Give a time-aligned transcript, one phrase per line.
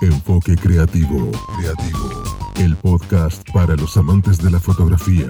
[0.00, 1.30] Enfoque Creativo.
[1.58, 2.22] Creativo.
[2.56, 5.28] El podcast para los amantes de la fotografía.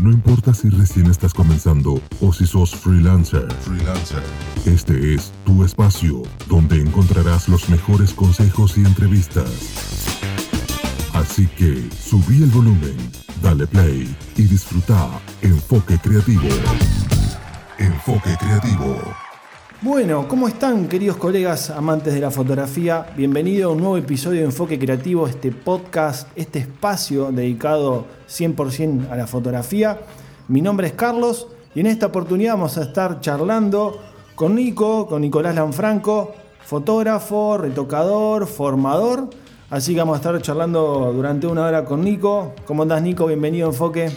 [0.00, 3.50] No importa si recién estás comenzando o si sos freelancer.
[3.62, 4.22] Freelancer.
[4.64, 9.50] Este es tu espacio donde encontrarás los mejores consejos y entrevistas.
[11.12, 12.96] Así que subí el volumen,
[13.42, 15.10] dale play y disfruta
[15.42, 16.48] Enfoque Creativo.
[17.78, 19.29] Enfoque Creativo.
[19.82, 23.06] Bueno, ¿cómo están queridos colegas amantes de la fotografía?
[23.16, 29.16] Bienvenido a un nuevo episodio de Enfoque Creativo, este podcast, este espacio dedicado 100% a
[29.16, 29.98] la fotografía.
[30.48, 34.02] Mi nombre es Carlos y en esta oportunidad vamos a estar charlando
[34.34, 39.30] con Nico, con Nicolás Lanfranco, fotógrafo, retocador, formador.
[39.70, 42.52] Así que vamos a estar charlando durante una hora con Nico.
[42.66, 43.24] ¿Cómo andás Nico?
[43.24, 44.10] Bienvenido a Enfoque.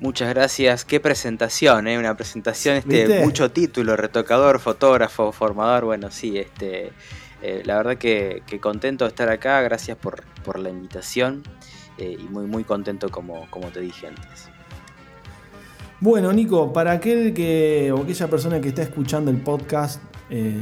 [0.00, 0.86] Muchas gracias.
[0.86, 1.98] Qué presentación, ¿eh?
[1.98, 5.84] Una presentación, este, mucho título, retocador, fotógrafo, formador.
[5.84, 6.92] Bueno, sí, este,
[7.42, 9.60] eh, la verdad que, contento de estar acá.
[9.60, 10.24] Gracias por,
[10.58, 11.42] la invitación
[11.98, 14.48] eh, y muy, muy contento como, como te dije antes.
[16.00, 20.56] Bueno, Nico, para aquel que o aquella persona que está escuchando el podcast eh,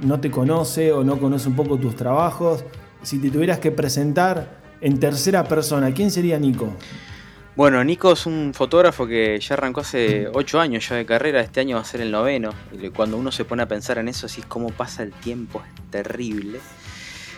[0.00, 2.64] no te conoce o no conoce un poco tus trabajos,
[3.02, 6.72] si te tuvieras que presentar en tercera persona, ¿quién sería Nico?
[7.60, 11.60] Bueno, Nico es un fotógrafo que ya arrancó hace 8 años ya de carrera, este
[11.60, 12.54] año va a ser el noveno.
[12.72, 15.60] Y cuando uno se pone a pensar en eso, así es como pasa el tiempo,
[15.62, 16.58] es terrible.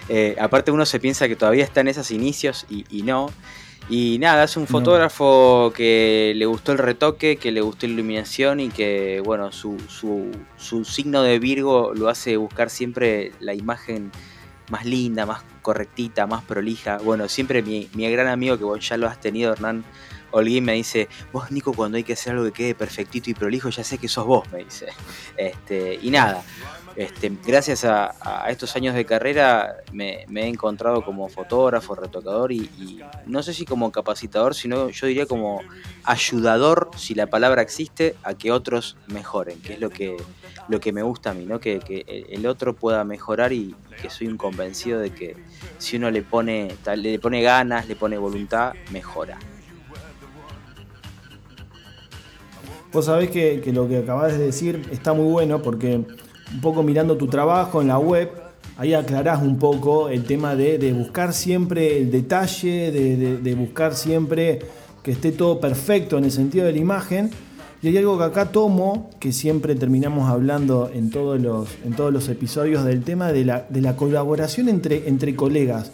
[0.08, 3.32] Eh, aparte uno se piensa que todavía está en esos inicios y, no.
[3.88, 8.60] Y nada, es un fotógrafo que le gustó el retoque, que le gustó la iluminación
[8.60, 14.12] y que, bueno, su, su signo de Virgo lo hace buscar siempre la imagen
[14.70, 16.98] más linda, más correctita, más prolija.
[16.98, 19.84] Bueno, siempre mi, mi gran amigo que vos ya lo has tenido, Hernán,
[20.32, 23.68] Holguín me dice, vos Nico, cuando hay que hacer algo que quede perfectito y prolijo,
[23.68, 24.88] ya sé que sos vos, me dice.
[25.36, 26.42] Este, y nada,
[26.96, 28.14] este, gracias a,
[28.48, 33.90] estos años de carrera me, he encontrado como fotógrafo, retocador y, no sé si como
[33.92, 35.60] capacitador, sino yo diría como
[36.04, 40.16] ayudador, si la palabra existe, a que otros mejoren, que es lo que,
[40.68, 41.60] lo que me gusta a mí, ¿no?
[41.60, 41.80] que,
[42.28, 45.36] el otro pueda mejorar y que soy un convencido de que
[45.78, 49.38] si uno le pone, le pone ganas, le pone voluntad, mejora.
[52.92, 56.04] Vos sabés que, lo que acabás de decir está muy bueno porque
[56.52, 58.30] un poco mirando tu trabajo en la web,
[58.76, 64.60] ahí aclarás un poco el tema de, buscar siempre el detalle, de, buscar siempre
[65.02, 67.30] que esté todo perfecto en el sentido de la imagen.
[67.82, 73.02] Y hay algo que acá tomo, que siempre terminamos hablando en todos los, episodios, del
[73.02, 75.90] tema de la, de la colaboración entre, entre colegas.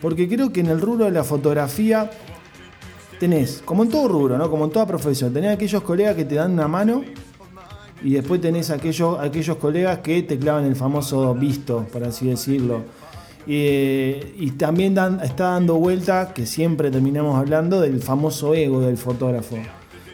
[0.00, 2.10] Porque creo que en el rubro de la fotografía
[3.20, 4.50] tenés, como en todo rubro, ¿no?
[4.50, 7.04] como en toda profesión, tenés aquellos colegas que te dan una mano
[8.02, 12.82] y después tenés aquellos, aquellos colegas que te clavan el famoso visto, por así decirlo.
[13.46, 19.56] y también está dando vuelta, que siempre terminamos hablando, del famoso ego del fotógrafo.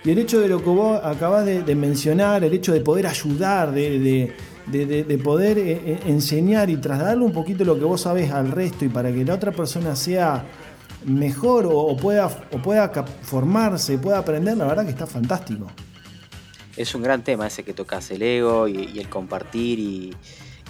[0.04, 3.72] Y el hecho de lo que vos acabas de, mencionar, el hecho de poder ayudar,
[3.72, 4.30] de,
[5.24, 8.90] poder eh, eh, enseñar y trasladarle un poquito lo que vos sabés al resto y
[8.90, 10.44] para que la otra persona sea
[11.06, 15.68] mejor o, pueda, o pueda formarse, pueda aprender, la verdad que está fantástico.
[16.76, 20.16] Es un gran tema ese que tocas, el ego y, el compartir y,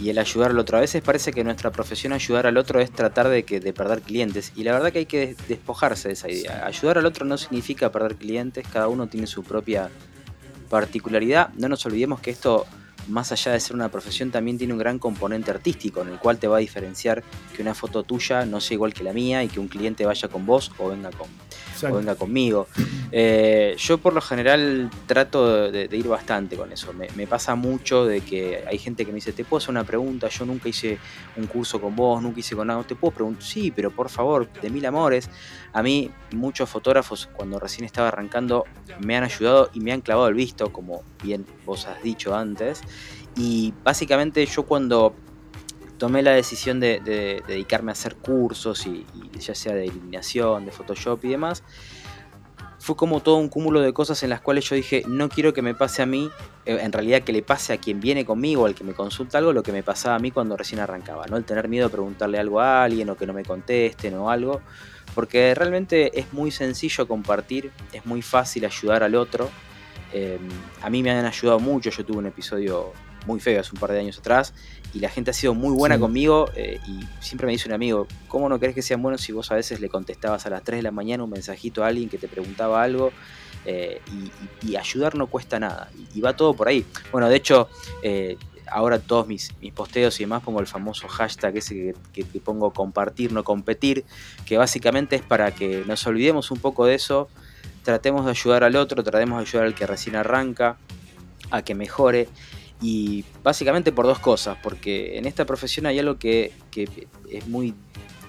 [0.05, 0.77] el ayudar al otro.
[0.77, 4.03] A veces parece que nuestra profesión ayudar al otro es tratar de, que, de perder
[4.03, 6.67] clientes y la verdad que hay que despojarse de esa idea.
[6.67, 9.91] Ayudar al otro no significa perder clientes, cada uno tiene su propia
[10.69, 11.51] particularidad.
[11.55, 12.67] No nos olvidemos que esto
[13.09, 16.39] más allá de ser una profesión, también tiene un gran componente artístico, en el cual
[16.39, 17.23] te va a diferenciar
[17.55, 20.29] que una foto tuya no sea igual que la mía y que un cliente vaya
[20.29, 21.29] con vos o venga, con,
[21.93, 22.67] venga conmigo.
[23.13, 26.93] Eh, yo por lo general trato de, ir bastante con eso.
[26.93, 30.29] Me, pasa mucho de que hay gente que me dice, ¿te puedo hacer una pregunta?
[30.29, 30.99] Yo nunca hice
[31.37, 32.83] un curso con vos, nunca hice con nada.
[32.83, 33.43] ¿Te puedo preguntar?
[33.43, 35.31] Sí, pero por favor, de mil amores.
[35.73, 38.65] A mí muchos fotógrafos cuando recién estaba arrancando
[39.01, 42.83] me han ayudado y me han clavado el visto, como bien vos has dicho antes.
[43.37, 45.15] Y básicamente yo cuando
[46.05, 47.01] tomé la decisión de,
[47.49, 49.07] dedicarme a hacer cursos, y,
[49.41, 51.63] ya sea de iluminación, de Photoshop y demás,
[52.79, 55.63] fue como todo un cúmulo de cosas en las cuales yo dije, no quiero que
[55.63, 56.31] me pase a mí,
[56.67, 59.55] eh, en realidad que le pase a quien viene conmigo, al que me consulta algo,
[59.55, 61.39] lo que me pasaba a mí cuando recién arrancaba, ¿no?
[61.39, 64.61] El tener miedo de preguntarle algo a alguien o que no me contesten o algo,
[65.15, 69.49] porque realmente es muy sencillo compartir, es muy fácil ayudar al otro.
[70.13, 70.47] Em,
[70.83, 72.93] a mí me han ayudado mucho, yo tuve un episodio
[73.27, 74.55] muy feo hace un par de años atrás
[74.93, 78.07] y la gente ha sido muy buena conmigo eh, y siempre me dice un amigo,
[78.29, 80.79] ¿cómo no crees que sean buenos si vos a veces le contestabas a las 3
[80.79, 83.13] de la mañana un mensajito a alguien que te preguntaba algo?
[83.67, 84.01] Eh,
[84.63, 86.85] y, ayudar no cuesta nada y, va todo por ahí.
[87.11, 87.69] Bueno, de hecho,
[88.03, 88.37] eh,
[88.67, 92.73] ahora todos mis, mis posteos y demás pongo el famoso hashtag ese que, que, pongo
[92.73, 94.05] compartir, no competir,
[94.45, 97.29] que básicamente es para que nos olvidemos un poco de eso,
[97.85, 100.77] tratemos de ayudar al otro, tratemos de ayudar al que recién arranca,
[101.51, 102.29] a que mejore.
[102.81, 107.75] Y básicamente por dos cosas, porque en esta profesión hay algo que, que es muy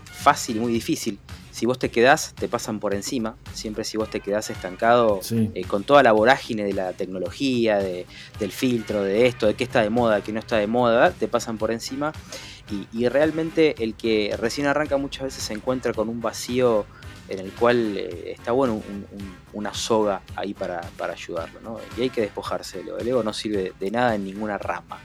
[0.05, 1.19] fácil y muy difícil,
[1.55, 3.37] si vos te quedás, te pasan por encima.
[3.53, 8.51] Siempre si vos te quedás estancado eh, con toda la vorágine de la tecnología, del
[8.51, 11.57] filtro, de esto, de qué está de moda, qué no está de moda, te pasan
[11.57, 12.11] por encima.
[12.91, 16.85] Y, realmente el que recién arranca muchas veces se encuentra con un vacío
[17.27, 18.81] en el cual eh, está bueno
[19.53, 20.81] una soga ahí para,
[21.11, 21.79] ayudarlo.
[21.97, 22.97] Y hay que despojárselo.
[22.97, 24.99] El ego no sirve de nada en ninguna rama.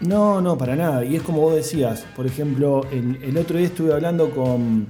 [0.00, 1.04] No, no, para nada.
[1.04, 4.88] Y es como vos decías, por ejemplo, el, otro día estuve hablando con,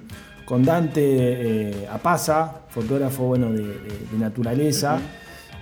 [0.64, 3.74] Dante eh, Apaza, fotógrafo bueno, de,
[4.18, 5.00] naturaleza,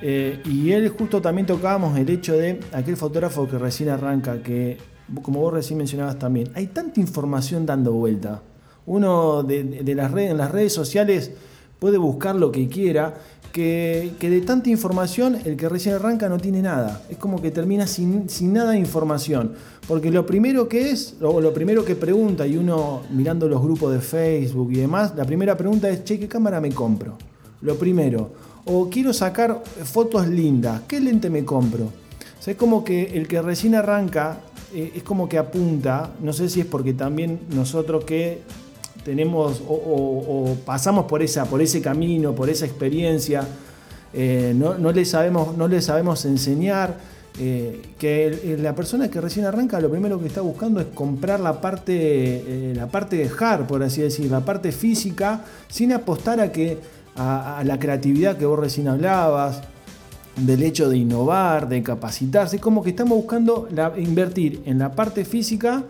[0.03, 4.79] eh, y él justo también tocábamos el hecho de aquel fotógrafo que recién arranca, que
[5.23, 8.43] como vos recién mencionabas también, hay tanta información dando vuelta.
[8.87, 11.31] Uno de, las redes, en las redes sociales
[11.79, 13.15] puede buscar lo que quiera
[13.53, 17.03] que, de tanta información el que recién arranca no tiene nada.
[17.11, 19.55] Es como que termina sin, nada de información.
[19.89, 23.93] Porque lo primero que es, o lo primero que pregunta, y uno mirando los grupos
[23.93, 27.17] de Facebook y demás, la primera pregunta es, che, ¿qué cámara me compro?
[27.63, 28.31] Lo primero.
[28.67, 31.85] O quiero sacar fotos lindas, ¿qué lente me compro?
[31.85, 34.41] O sea, es como que el que recién arranca
[34.73, 38.41] eh, es como que apunta, no sé si es porque también nosotros que
[39.05, 43.47] tenemos o, pasamos por, esa, por ese camino, por esa experiencia,
[44.13, 47.21] eh, no, le sabemos, no le sabemos enseñar.
[47.39, 51.61] Eh, que la persona que recién arranca lo primero que está buscando es comprar la
[51.61, 56.51] parte, eh, la parte de hard, por así decir, la parte física, sin apostar a
[56.51, 56.79] que
[57.17, 59.63] a, la creatividad que vos recién hablabas,
[60.37, 62.57] del hecho de innovar, de capacitarse.
[62.57, 65.85] Es como que estamos buscando invertir en la parte física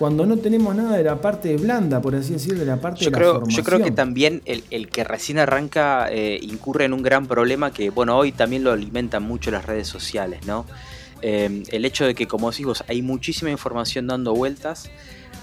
[0.00, 3.10] cuando no tenemos nada de la parte blanda, por así decirlo, de la parte yo
[3.10, 3.58] de creo, la formación.
[3.58, 7.90] Yo creo que también el, que recién arranca eh, incurre en un gran problema que,
[7.90, 10.64] bueno, hoy también lo alimentan mucho las redes sociales, ¿no?
[11.20, 14.90] Eh, el hecho de que, como decimos, hay muchísima información dando vueltas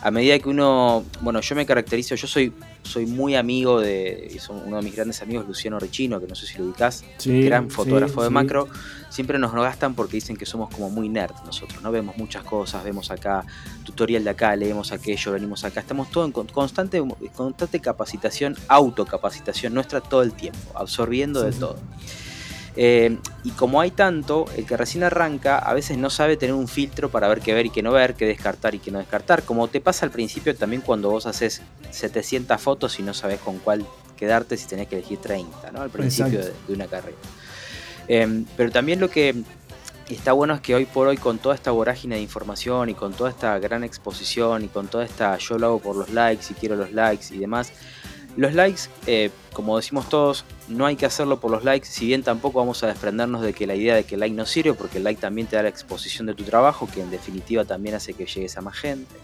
[0.01, 2.53] a medida que uno, bueno, yo me caracterizo, yo soy,
[2.83, 6.57] soy muy amigo de, uno de mis grandes amigos, Luciano Richino, que no sé si
[6.57, 8.67] lo ubicás, gran fotógrafo de macro,
[9.09, 11.91] siempre nos gastan porque dicen que somos como muy nerd nosotros, ¿no?
[11.91, 13.43] Vemos muchas cosas, vemos acá
[13.83, 17.03] tutorial de acá, leemos aquello, venimos acá, estamos todo en constante,
[17.35, 21.77] constante capacitación, autocapacitación nuestra todo el tiempo, absorbiendo de todo.
[22.79, 26.67] Eh, y como hay tanto, el que recién arranca a veces no sabe tener un
[26.67, 29.43] filtro para ver qué ver y qué no ver, qué descartar y qué no descartar.
[29.43, 33.57] Como te pasa al principio también cuando vos haces 700 fotos y no sabes con
[33.57, 33.83] cuál
[34.15, 35.81] quedarte si tenés que elegir 30, ¿no?
[35.81, 37.17] Al principio de, una carrera.
[38.07, 39.35] Em, pero también lo que
[40.07, 43.13] está bueno es que hoy por hoy con toda esta vorágine de información y con
[43.13, 46.53] toda esta gran exposición y con toda esta yo lo hago por los likes y
[46.53, 47.71] quiero los likes y demás,
[48.37, 52.21] los likes, eh, como decimos todos, no hay que hacerlo por los likes, si bien
[52.21, 54.99] tampoco vamos a desprendernos de que la idea de que el like no sirve, porque
[54.99, 58.13] el like también te da la exposición de tu trabajo, que en definitiva también hace
[58.13, 59.15] que llegues a más gente,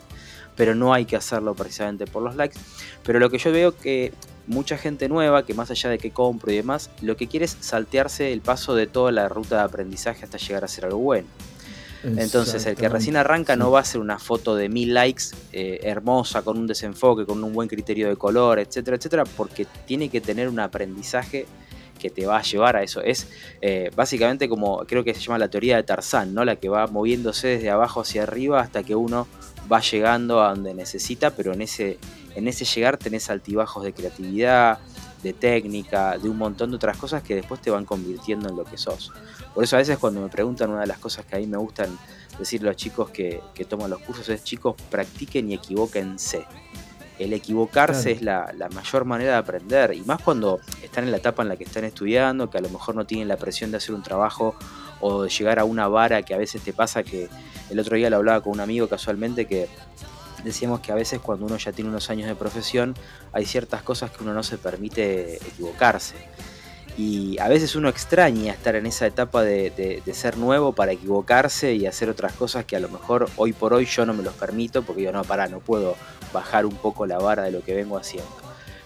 [0.55, 2.57] pero no hay que hacerlo precisamente por los likes.
[3.03, 4.13] Pero lo que yo veo que
[4.47, 7.55] mucha gente nueva, que más allá de que compro y demás, lo que quiere es
[7.59, 11.27] saltearse el paso de toda la ruta de aprendizaje hasta llegar a ser algo bueno.
[12.03, 15.79] Entonces el que recién arranca no va a hacer una foto de mil likes eh,
[15.83, 20.19] hermosa, con un desenfoque, con un buen criterio de color, etcétera, etcétera, porque tiene que
[20.19, 21.45] tener un aprendizaje
[21.99, 23.01] que te va a llevar a eso.
[23.01, 23.27] Es
[23.61, 26.43] eh, básicamente como creo que se llama la teoría de Tarzán, ¿no?
[26.43, 29.27] La que va moviéndose desde abajo hacia arriba hasta que uno
[29.71, 31.97] va llegando a donde necesita, pero en ese,
[32.35, 34.79] en ese llegar tenés altibajos de creatividad,
[35.23, 38.65] de técnica, de un montón de otras cosas que después te van convirtiendo en lo
[38.65, 39.11] que sos.
[39.53, 41.57] Por eso a veces cuando me preguntan, una de las cosas que a mí me
[41.57, 41.97] gustan
[42.39, 46.45] decirle a los chicos que, toman los cursos es, chicos, practiquen y equivóquense.
[47.19, 51.43] El equivocarse es la, mayor manera de aprender, y más cuando están en la etapa
[51.43, 53.93] en la que están estudiando, que a lo mejor no tienen la presión de hacer
[53.93, 54.55] un trabajo
[54.99, 57.29] o de llegar a una vara que a veces te pasa que
[57.69, 59.67] el otro día lo hablaba con un amigo casualmente que
[60.43, 62.95] decíamos que a veces cuando uno ya tiene unos años de profesión
[63.33, 66.15] hay ciertas cosas que uno no se permite equivocarse
[66.97, 71.87] y a veces uno extraña estar en esa etapa de, ser nuevo para equivocarse y
[71.87, 74.83] hacer otras cosas que a lo mejor hoy por hoy yo no me los permito
[74.83, 75.95] porque yo no, para, no puedo
[76.31, 78.31] bajar un poco la vara de lo que vengo haciendo.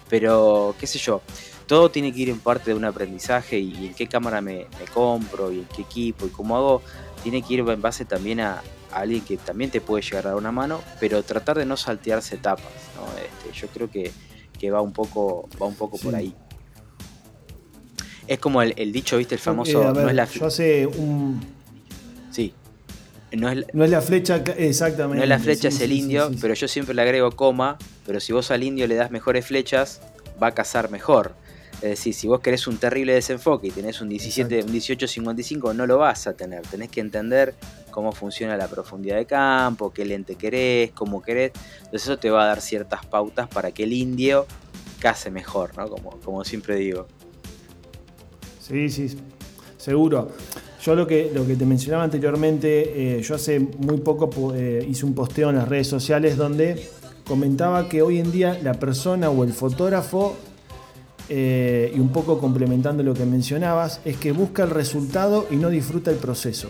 [0.10, 1.22] Pero, qué sé yo,
[1.66, 5.52] todo tiene que ir en parte de un aprendizaje y, en qué cámara me, compro
[5.52, 6.82] y en qué equipo y cómo hago,
[7.24, 8.62] tiene que ir en base también a,
[8.94, 12.36] alguien que también te puede llegar a dar una mano, pero tratar de no saltearse
[12.36, 12.66] etapas.
[13.18, 16.34] Este, yo creo que, va un poco, va un poco por ahí.
[18.28, 19.36] Es como el, dicho, ¿viste?
[19.36, 19.94] El famoso.
[19.94, 20.26] no es la...
[20.26, 21.40] Yo hace un.
[22.32, 22.54] Sí.
[23.32, 25.18] No es, la, flecha, exactamente.
[25.18, 28.32] No es la flecha, es el indio, pero yo siempre le agrego coma, pero si
[28.32, 30.00] vos al indio le das mejores flechas,
[30.42, 31.36] va a cazar mejor.
[31.76, 35.86] Es decir, si vos querés un terrible desenfoque y tenés un 17, un 1855, no
[35.86, 36.62] lo vas a tener.
[36.64, 37.54] Tenés que entender
[37.92, 41.52] cómo funciona la profundidad de campo, qué lente querés, cómo querés.
[41.80, 44.48] Entonces eso te va a dar ciertas pautas para que el indio
[45.00, 45.88] case mejor, ¿no?
[45.90, 47.08] Como, como siempre digo.
[48.68, 49.18] Sí, sí,
[49.78, 50.30] seguro.
[50.84, 55.06] Yo lo que, lo que te mencionaba anteriormente, eh, yo hace muy poco eh, hice
[55.06, 56.90] un posteo en las redes sociales donde
[57.26, 60.36] comentaba que hoy en día la persona o el fotógrafo
[61.30, 65.70] eh, y un poco complementando lo que mencionabas, es que busca el resultado y no
[65.70, 66.70] disfruta el proceso.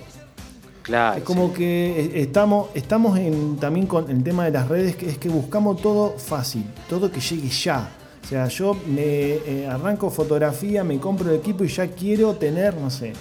[0.83, 1.17] Claro.
[1.17, 5.17] Es como que estamos, estamos en, también con el tema de las redes, que es
[5.17, 7.96] que buscamos todo fácil, todo que llegue ya.
[8.27, 12.75] O sea, yo me eh, arranco fotografía, me compro el equipo y ya quiero tener,
[12.75, 13.13] no sé,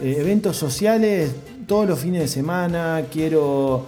[0.00, 1.32] eh, eventos sociales
[1.66, 3.86] todos los fines de semana, quiero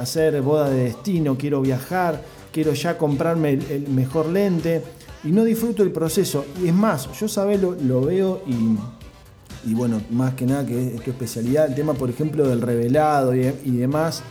[0.00, 4.82] hacer boda de destino, quiero viajar, quiero ya comprarme el mejor lente
[5.24, 6.44] y no disfruto el proceso.
[6.62, 8.42] Y es más, yo sabes, lo, veo
[9.64, 13.34] y, bueno, más que nada que es tu especialidad, el tema, por ejemplo, del revelado
[13.34, 14.22] y, demás,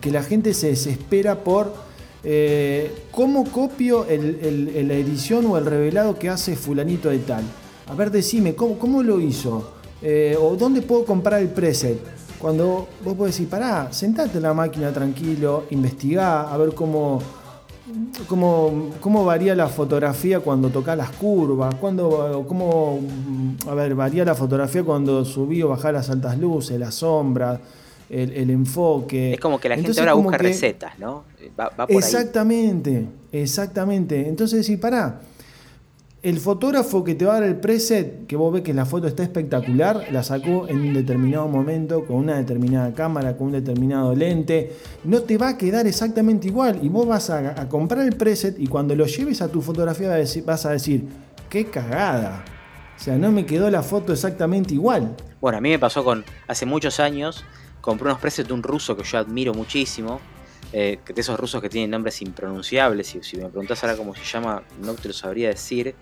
[0.00, 1.72] que la gente se desespera por
[2.24, 7.42] eh, cómo copio la edición o el revelado que hace fulanito de tal.
[7.88, 9.72] A ver, decime, ¿cómo, cómo lo hizo?
[10.00, 11.98] Eh, ¿O dónde puedo comprar el preset?
[12.38, 17.20] Cuando vos podés decir, pará, sentate en la máquina tranquilo, investigá, a ver cómo,
[18.26, 22.98] cómo, cómo varía la fotografía cuando toca las curvas, cuando, cómo
[23.68, 27.60] a ver, varía la fotografía cuando subí o bajá las altas luces, las sombras,
[28.12, 29.34] el, enfoque.
[29.34, 31.24] Es como que la gente ahora busca recetas, ¿no?
[31.88, 34.28] exactamente, exactamente.
[34.28, 35.20] Entonces, si pará,
[36.22, 39.08] el fotógrafo que te va a dar el preset, que vos ves que la foto
[39.08, 44.14] está espectacular, la sacó en un determinado momento, con una determinada cámara, con un determinado
[44.14, 44.72] lente.
[45.04, 46.78] No te va a quedar exactamente igual.
[46.82, 50.66] Y vos vas a, comprar el preset y cuando lo lleves a tu fotografía vas
[50.66, 51.08] a decir,
[51.48, 52.44] qué cagada.
[52.96, 55.16] O sea, no me quedó la foto exactamente igual.
[55.40, 57.44] Bueno, a mí me pasó con, hace muchos años,
[57.82, 60.20] compré unos presets de un ruso que yo admiro muchísimo.
[60.72, 64.24] Eh, de esos rusos que tienen nombres impronunciables, y si me preguntas ahora cómo se
[64.24, 65.94] llama, no te lo sabría decir.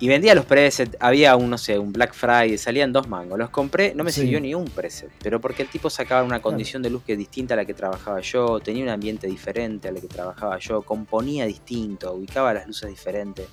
[0.00, 3.38] Y vendía los presets, había un, no sé, un Black Friday, salían dos mangos.
[3.38, 6.82] Los compré, no me sirvió ni un preset, pero porque el tipo sacaba una condición
[6.82, 9.92] de luz que es distinta a la que trabajaba yo, tenía un ambiente diferente a
[9.92, 13.46] la que trabajaba yo, componía distinto, ubicaba las luces diferentes.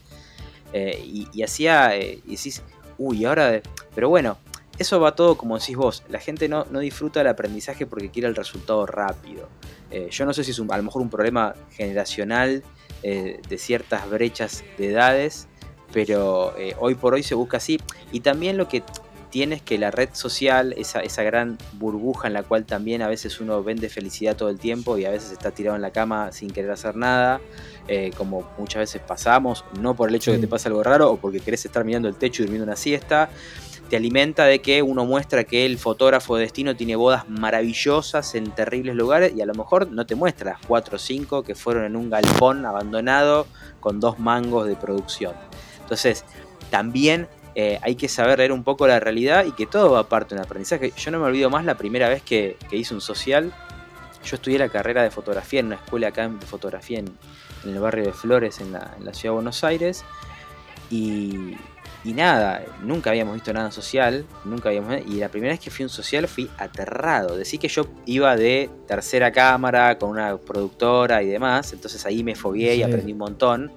[0.73, 2.61] Eh, y, hacía, eh, y decís,
[2.97, 3.61] uy, ahora,
[3.95, 4.37] pero bueno,
[4.77, 8.27] eso va todo como decís vos, la gente no, no disfruta el aprendizaje porque quiere
[8.27, 9.49] el resultado rápido.
[9.91, 12.63] Eh, yo no sé si es a lo mejor un problema generacional
[13.03, 15.47] de ciertas brechas de edades,
[15.95, 17.79] pero eh, hoy por hoy se busca así.
[18.11, 18.83] Y también lo que
[19.29, 23.07] tiene es que la red social, esa, esa gran burbuja en la cual también a
[23.07, 26.33] veces uno vende felicidad todo el tiempo y a veces está tirado en la cama
[26.33, 27.39] sin querer hacer nada,
[27.87, 31.11] eh, como muchas veces pasamos, no por el hecho de que te pase algo raro
[31.11, 33.29] o porque querés estar mirando el techo y durmiendo una siesta,
[33.89, 38.51] te alimenta de que uno muestra que el fotógrafo de destino tiene bodas maravillosas en
[38.51, 41.85] terribles lugares y a lo mejor no te muestra las 4 o 5 que fueron
[41.85, 43.47] en un galpón abandonado
[43.79, 45.33] con dos mangos de producción.
[45.81, 46.25] Entonces,
[46.71, 50.35] también eh, hay que saber leer un poco la realidad y que todo va parte
[50.35, 50.91] de un aprendizaje.
[50.97, 53.53] Yo no me olvido más la primera vez que, hice un social.
[54.25, 57.15] Yo estudié la carrera de fotografía en una escuela acá de fotografía en,
[57.63, 60.03] el barrio de Flores, en la, ciudad de Buenos Aires.
[60.91, 61.55] Y,
[62.13, 65.85] nada, nunca habíamos visto nada social, nunca habíamos y la primera vez que fui a
[65.87, 67.35] un social fui aterrado.
[67.35, 72.35] Decía que yo iba de tercera cámara con una productora y demás, entonces ahí me
[72.35, 73.71] fogué y aprendí un montón.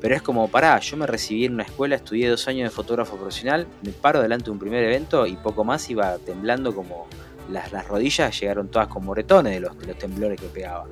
[0.00, 3.16] Pero es como, pará, yo me recibí en una escuela, estudié dos años de fotógrafo
[3.16, 7.06] profesional, me paro delante de un primer evento y poco más iba temblando como
[7.50, 10.86] las, rodillas llegaron todas con moretones de los, los temblores que pegaba.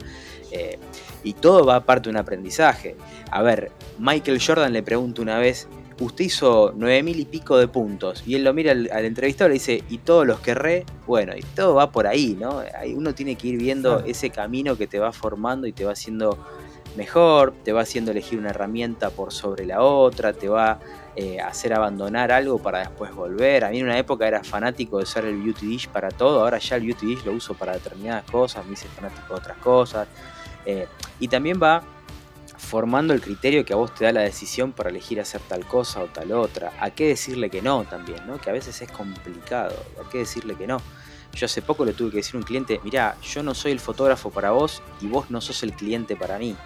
[0.51, 0.79] Eh,
[1.25, 2.97] y todo va aparte de un aprendizaje.
[3.31, 5.69] A ver, Michael Jordan le pregunta una vez,
[6.01, 8.23] usted hizo nueve mil y pico de puntos.
[8.27, 10.85] Y él lo mira al, entrevistador y le dice, ¿y todos los querré?
[11.07, 12.63] Bueno, y todo va por ahí, ¿no?
[12.95, 16.39] Uno tiene que ir viendo ese camino que te va formando y te va haciendo
[16.97, 20.79] mejor, te va haciendo elegir una herramienta por sobre la otra, te va
[21.17, 23.65] eh, a hacer abandonar algo para después volver.
[23.65, 26.59] A mí en una época era fanático de usar el Beauty Dish para todo, ahora
[26.59, 30.09] ya el Beauty Dish lo uso para determinadas cosas, me hice fanático de otras cosas.
[30.65, 30.87] Eh,
[31.19, 31.83] y también va
[32.63, 36.03] formando el criterio que a vos te da la decisión para elegir hacer tal cosa
[36.03, 36.73] o tal otra.
[36.81, 38.39] A qué decirle que no también, ¿no?
[38.39, 39.75] Que a veces es complicado.
[40.01, 40.81] A qué decirle que no.
[41.35, 43.81] Yo hace poco le tuve que decir a un cliente, mira, yo no soy el
[43.81, 46.57] fotógrafo para vos y vos no sos el cliente para mí.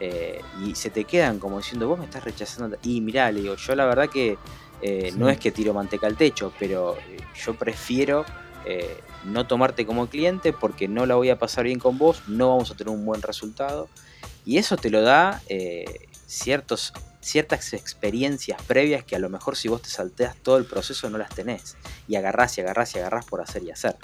[0.00, 2.76] Eh, y se te quedan como diciendo, vos me estás rechazando.
[2.82, 4.38] Y mirá, le digo, yo la verdad que
[4.80, 8.24] eh, no es que tiro manteca al techo, pero eh, yo prefiero
[8.64, 12.48] eh, no tomarte como cliente porque no la voy a pasar bien con vos, no
[12.48, 13.88] vamos a tener un buen resultado.
[14.44, 19.68] Y eso te lo da eh, ciertos, ciertas experiencias previas que a lo mejor si
[19.68, 21.76] vos te salteas todo el proceso no las tenés.
[22.08, 23.96] Y agarrás y agarrás y agarrás por hacer y hacer.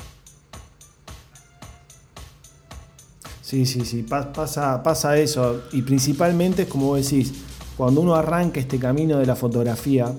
[3.42, 5.62] Sí, sí, sí, pasa, pasa eso.
[5.72, 7.32] Y principalmente es como vos decís,
[7.78, 10.12] cuando uno arranca este camino de la fotografía,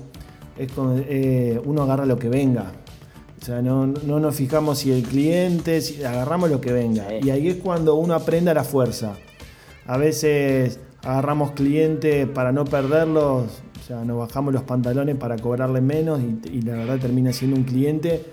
[0.58, 0.72] es
[1.08, 2.72] eh, uno agarra lo que venga.
[3.42, 7.14] O sea, no, nos fijamos si el cliente, si agarramos lo que venga.
[7.22, 9.16] Y ahí es cuando uno aprende a la fuerza.
[9.90, 13.46] A veces agarramos cliente para no perderlos,
[13.82, 17.64] o sea, nos bajamos los pantalones para cobrarle menos y, la verdad termina siendo un
[17.64, 18.24] cliente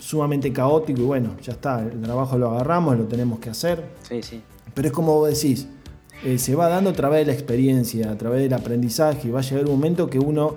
[0.00, 3.84] sumamente caótico y bueno, ya está, el trabajo lo agarramos, lo tenemos que hacer.
[4.02, 4.42] Sí, sí.
[4.74, 5.68] Pero es como vos decís,
[6.24, 9.38] eh, se va dando a través de la experiencia, a través del aprendizaje y va
[9.38, 10.56] a llegar un momento que uno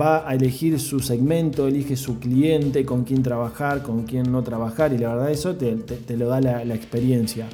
[0.00, 4.92] va a elegir su segmento, elige su cliente, con quién trabajar, con quién no trabajar,
[4.92, 7.48] y la verdad eso te, lo da la, experiencia.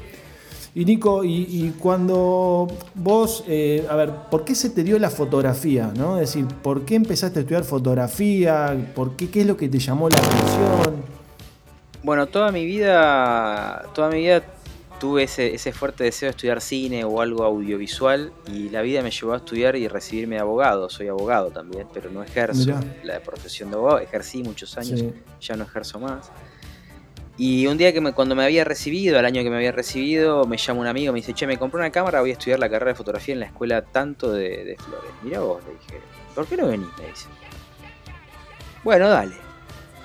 [0.76, 5.92] Y Nico, y, cuando vos, eh, a ver, ¿por qué se te dio la fotografía?
[5.96, 6.18] ¿no?
[6.18, 8.92] Es decir, ¿por qué empezaste a estudiar fotografía?
[8.94, 10.96] ¿Por qué, ¿Qué es lo que te llamó la atención?
[12.02, 14.42] Bueno, toda mi vida, toda mi vida
[14.98, 19.34] tuve ese, fuerte deseo de estudiar cine o algo audiovisual y la vida me llevó
[19.34, 20.90] a estudiar y recibirme de abogado.
[20.90, 24.00] Soy abogado también, pero no ejerzo la profesión de abogado.
[24.00, 25.04] Ejercí muchos años,
[25.40, 26.30] ya no ejerzo más.
[27.36, 30.56] Y un día que cuando me había recibido, al año que me había recibido, me
[30.56, 32.92] llama un amigo, me dice, che, me compré una cámara, voy a estudiar la carrera
[32.92, 35.10] de fotografía en la escuela tanto de, Flores.
[35.22, 36.00] Mira vos, le dije,
[36.34, 36.86] ¿por qué no venís?
[36.98, 37.26] Me dice.
[38.84, 39.34] Bueno, dale.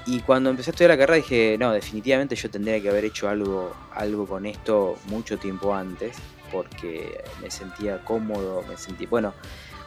[0.07, 3.29] Y cuando empecé a estudiar la carrera dije, no, definitivamente yo tendría que haber hecho
[3.29, 6.17] algo, algo con esto mucho tiempo antes,
[6.51, 9.36] porque me sentía cómodo, me sentí, bueno,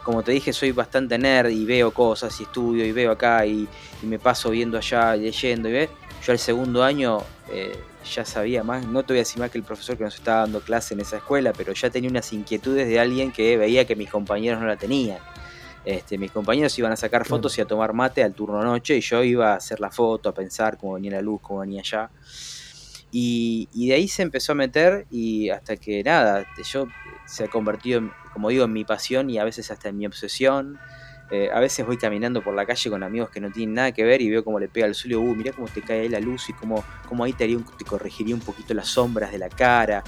[0.03, 3.67] como te dije, soy bastante nerd y veo cosas y estudio y veo acá y,
[4.03, 5.89] me paso viendo allá, leyendo y ve.
[6.25, 7.19] Yo al segundo año
[7.51, 7.77] eh,
[8.13, 10.41] ya sabía más, no te voy a decir más que el profesor que nos estaba
[10.41, 13.95] dando clase en esa escuela, pero ya tenía unas inquietudes de alguien que veía que
[13.95, 15.19] mis compañeros no la tenían.
[15.85, 19.01] Este, mis compañeros iban a sacar fotos y a tomar mate al turno noche y
[19.01, 22.09] yo iba a hacer la foto, a pensar cómo venía la luz, cómo venía allá.
[23.11, 26.87] Y, de ahí se empezó a meter y hasta que nada, yo
[27.27, 30.79] se ha convertido, como digo, en mi pasión y a veces hasta en mi obsesión.
[31.31, 34.03] Eh, a veces voy caminando por la calle con amigos que no tienen nada que
[34.03, 36.09] ver y veo cómo le pega el sol y uh, mirá cómo te cae ahí
[36.09, 39.39] la luz y cómo, cómo ahí te, haría te corregiría un poquito las sombras de
[39.39, 40.03] la cara.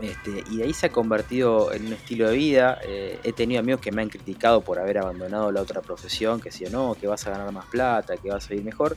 [0.00, 2.78] Este, y de ahí se ha convertido en un estilo de vida.
[2.84, 6.50] Eh, he tenido amigos que me han criticado por haber abandonado la otra profesión, que
[6.50, 8.96] decían, no, que vas a ganar más plata, que vas a vivir mejor.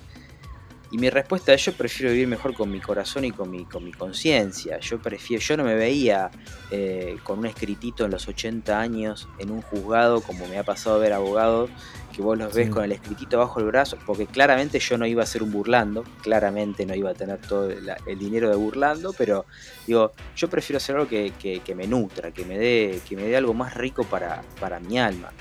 [0.91, 3.84] Y mi respuesta es yo prefiero vivir mejor con mi corazón y con mi, con
[3.84, 4.80] mi conciencia.
[4.80, 6.32] Yo prefiero, yo no me veía
[6.71, 10.95] eh, con un escritito en los 80 años en un juzgado como me ha pasado
[10.95, 11.69] a ver abogados
[12.15, 15.23] que vos los ves con el escritito bajo el brazo, porque claramente yo no iba
[15.23, 19.45] a ser un burlando, claramente no iba a tener todo el, dinero de burlando, pero
[19.86, 23.38] digo, yo prefiero hacer algo que, que, me nutra, que me dé, que me dé
[23.38, 25.32] algo más rico para, para mi alma.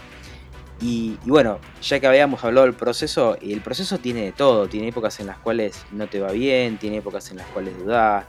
[0.81, 5.19] Y, bueno, ya que habíamos hablado del proceso, el proceso tiene de todo, tiene épocas
[5.19, 8.27] en las cuales no te va bien, tiene épocas en las cuales dudás.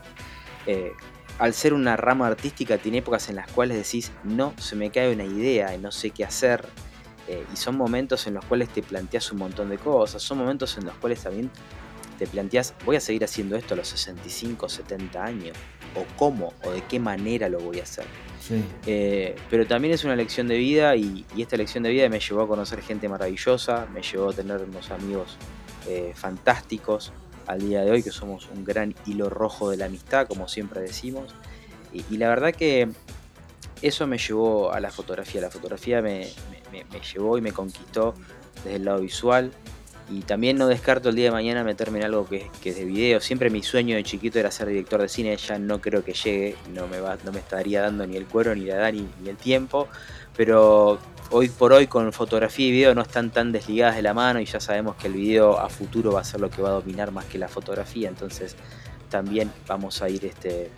[0.65, 0.93] Eh,
[1.37, 5.13] al ser una rama artística, tiene épocas en las cuales decís, no, se me cae
[5.13, 6.65] una idea no sé qué hacer.
[7.27, 10.75] Eh, y son momentos en los cuales te planteas un montón de cosas, son momentos
[10.79, 11.51] en los cuales también
[12.19, 15.57] te planteas, voy a seguir haciendo esto a los 65, 70 años,
[15.95, 18.05] o cómo, o de qué manera lo voy a hacer.
[18.85, 22.41] Eh, pero también es una lección de vida y, esta lección de vida me llevó
[22.41, 25.37] a conocer gente maravillosa, me llevó a tener unos amigos
[25.87, 27.13] eh, fantásticos
[27.47, 30.81] al día de hoy, que somos un gran hilo rojo de la amistad, como siempre
[30.81, 31.33] decimos.
[31.93, 32.89] Y, la verdad que
[33.81, 35.41] eso me llevó a la fotografía.
[35.41, 36.27] La fotografía me
[37.13, 38.13] llevó y me conquistó
[38.63, 39.51] desde el lado visual,
[40.11, 43.19] y también no descarto el día de mañana meterme en algo que, es de video.
[43.21, 46.55] Siempre mi sueño de chiquito era ser director de cine, ya no creo que llegue,
[46.73, 49.37] no me, va, no me estaría dando ni el cuero, ni la edad, ni, el
[49.37, 49.87] tiempo.
[50.35, 54.39] Pero hoy por hoy con fotografía y video no están tan desligadas de la mano
[54.39, 56.73] y ya sabemos que el video a futuro va a ser lo que va a
[56.73, 58.09] dominar más que la fotografía.
[58.09, 58.55] Entonces
[59.09, 60.71] también vamos a ir este,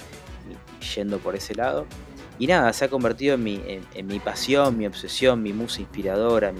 [0.93, 1.85] yendo por ese lado.
[2.37, 3.61] Y nada, se ha convertido en mi,
[3.93, 6.59] en mi pasión, mi obsesión, mi musa inspiradora, mi,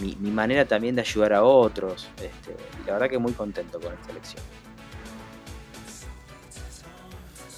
[0.00, 2.08] mi, manera también de ayudar a otros.
[2.16, 4.42] Este, la verdad que muy contento con esta elección.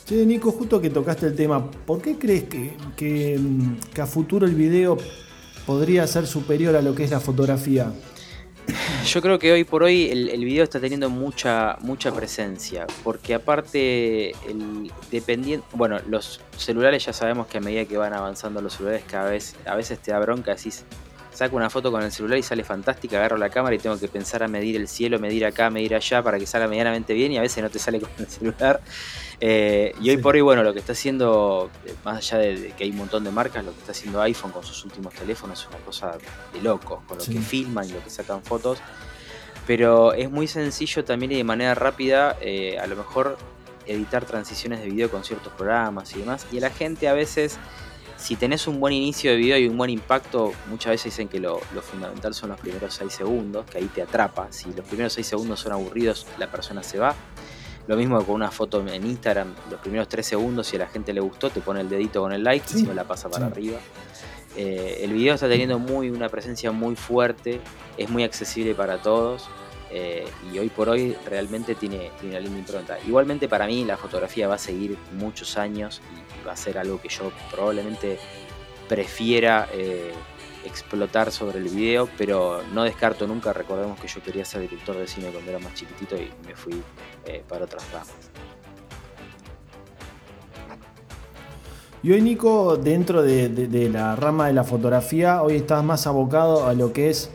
[0.05, 3.39] Che, Nico, justo que tocaste el tema, ¿por qué crees que, que,
[4.01, 4.99] a futuro el video
[5.65, 7.93] podría ser superior a lo que es la fotografía?
[9.07, 14.31] Yo creo que hoy por hoy el, video está teniendo mucha mucha presencia, porque aparte
[14.49, 19.05] el dependiente, bueno, los celulares ya sabemos que a medida que van avanzando los celulares
[19.09, 20.85] cada vez a veces te da bronca decís
[21.33, 24.09] saco una foto con el celular y sale fantástica, agarro la cámara y tengo que
[24.09, 27.38] pensar a medir el cielo, medir acá, medir allá para que salga medianamente bien y
[27.38, 28.81] a veces no te sale con el celular.
[29.40, 32.85] Eh, y hoy por hoy, bueno, lo que está haciendo, eh, más allá de, que
[32.85, 35.68] hay un montón de marcas, lo que está haciendo iPhone con sus últimos teléfonos es
[35.68, 36.16] una cosa
[36.53, 38.79] de loco, con lo que filman y lo que sacan fotos.
[39.66, 43.37] Pero es muy sencillo también y de manera rápida, eh, a lo mejor
[43.87, 46.47] editar transiciones de video con ciertos programas y demás.
[46.53, 47.59] Y a la gente a veces
[48.23, 51.41] si tenés un buen inicio de video y un buen impacto, muchas veces dicen que
[51.41, 54.47] lo, fundamental son los primeros 6 segundos, que ahí te atrapa.
[54.51, 57.17] Si los primeros 6 segundos son aburridos, la persona se va.
[57.89, 60.87] Lo mismo que con una foto en Instagram, los primeros 3 segundos, si a la
[60.87, 63.29] gente le gustó, te pone el dedito con el like y si no la pasa
[63.29, 63.81] para arriba.
[64.57, 67.61] Eh, el video está teniendo muy, una presencia muy fuerte,
[67.97, 69.49] es muy accesible para todos.
[69.95, 72.99] Eh, y hoy por hoy realmente tiene, tiene una linda impronta.
[73.07, 76.01] Igualmente para mí la fotografía va a seguir muchos años
[76.41, 78.19] y va a ser algo que yo probablemente
[78.89, 80.13] prefiera eh,
[80.65, 85.07] explotar sobre el video, pero no descarto nunca, recordemos que yo quería ser director de
[85.07, 86.83] cine cuando era más chiquitito y me fui
[87.27, 88.11] eh, para otras ramas.
[92.03, 96.67] Y hoy Nico, dentro de, de, la rama de la fotografía, hoy estás más abocado
[96.67, 97.31] a lo que es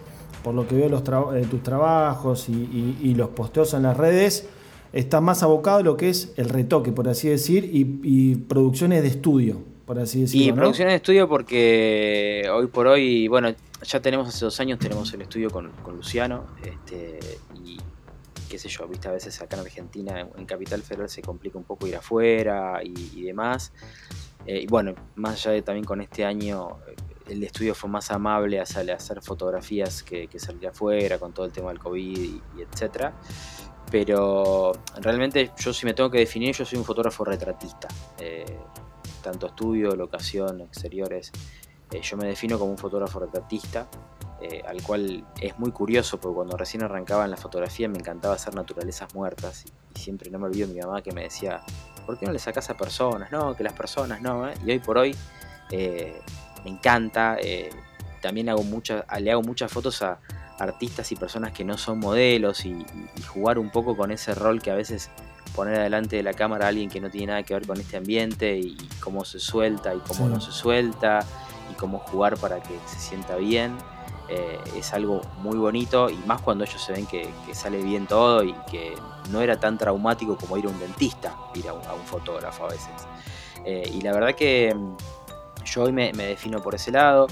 [0.47, 1.01] por lo que veo los
[1.36, 4.47] eh, tus trabajos y, los posteos en las redes,
[4.93, 9.10] está más abocado a lo que es el retoque, por así decir, y, producciones de
[9.10, 10.47] estudio, por así decirlo.
[10.47, 15.13] Y producciones de estudio porque hoy por hoy, bueno, ya tenemos hace dos años, tenemos
[15.13, 17.19] el estudio con, Luciano, este,
[17.65, 17.77] y
[18.49, 21.65] qué sé yo, viste, a veces acá en Argentina, en Capital Federal se complica un
[21.65, 23.73] poco ir afuera y, demás.
[24.45, 26.77] Eh, y bueno, más allá de también con este año
[27.29, 31.69] el estudio fue más amable a, hacer fotografías que, salir afuera con todo el tema
[31.69, 33.13] del COVID y, etcétera.
[33.89, 37.87] Pero realmente yo si me tengo que definir, yo soy un fotógrafo retratista.
[38.19, 38.57] Eh,
[39.21, 41.31] tanto estudio, locación, exteriores.
[41.91, 43.87] Eh, yo me defino como un fotógrafo retratista,
[44.41, 48.35] eh, al cual es muy curioso porque cuando recién arrancaba en la fotografía me encantaba
[48.35, 51.61] hacer naturalezas muertas y, siempre no me olvido mi mamá que me decía,
[52.05, 53.31] ¿por qué no le sacas a personas?
[53.31, 54.47] No, que las personas no.
[54.63, 55.15] Y hoy por hoy
[56.67, 57.38] me encanta.
[57.39, 57.69] Eh,
[58.21, 60.19] también hago muchas, le hago muchas fotos a
[60.60, 62.86] artistas y personas que no son modelos y,
[63.27, 65.10] jugar un poco con ese rol que a veces
[65.56, 67.97] poner adelante de la cámara a alguien que no tiene nada que ver con este
[67.97, 71.19] ambiente y, cómo se suelta y cómo no se suelta
[71.71, 73.77] y cómo jugar para que se sienta bien.
[74.30, 78.43] Eh, es algo muy bonito y más cuando ellos se ven que, sale bien todo
[78.43, 78.93] y que
[79.32, 83.08] no era tan traumático como ir a un dentista, ir a un, fotógrafo a veces.
[83.63, 84.75] Eh, y la verdad que
[85.67, 87.27] yo hoy me, defino por ese lado.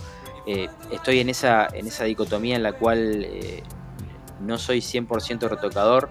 [0.46, 3.64] Eh, estoy en esa, en esa dicotomía en la cual eh,
[4.42, 6.10] no soy 100% retocador,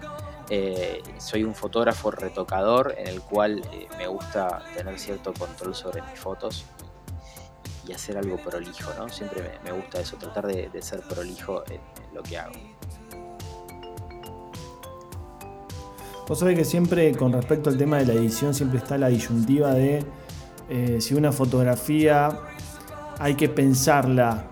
[0.49, 3.61] eh, soy un fotógrafo retocador en el cual
[3.97, 6.65] me gusta tener cierto control sobre mis fotos
[7.87, 9.09] y hacer algo prolijo, ¿no?
[9.09, 11.79] Siempre me, gusta eso, tratar de, ser prolijo en,
[12.13, 12.53] lo que hago.
[16.27, 19.73] Vos sabés que siempre con respecto al tema de la edición siempre está la disyuntiva
[19.73, 20.03] de
[20.69, 22.39] eh, si una fotografía
[23.19, 24.45] hay que pensarla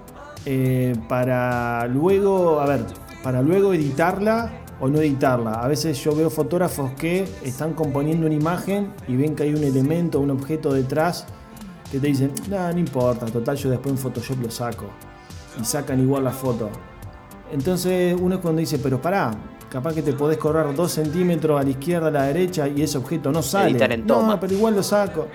[0.46, 2.86] eh, para luego, a ver,
[3.24, 5.54] para luego editarla o no editarla.
[5.54, 9.64] A veces yo veo fotógrafos que están componiendo una imagen y ven que hay un
[9.64, 11.26] elemento, un objeto detrás
[11.92, 14.86] que te dicen, no, no importa, total yo después en Photoshop lo saco.
[15.62, 16.70] Y sacan igual la foto.
[17.52, 19.32] Entonces uno es cuando dice, pero pará,
[19.74, 23.00] capaz que te podés correr dos centímetros a la izquierda, a la derecha y ese
[23.00, 23.84] objeto no sale.
[23.84, 25.26] En No, pero igual lo saco.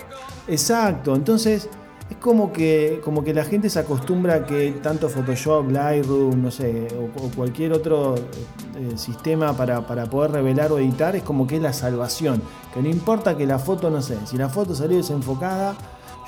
[0.47, 1.69] Exacto, entonces
[2.09, 6.53] es como que, como que la gente se acostumbra a que tanto Photoshop, Lightroom, no
[6.53, 11.63] sé, o, cualquier otro eh, sistema para, poder revelar o editar es como que es
[11.63, 12.41] la salvación.
[12.73, 15.75] Que no importa que la foto, no sé, si la foto salió desenfocada,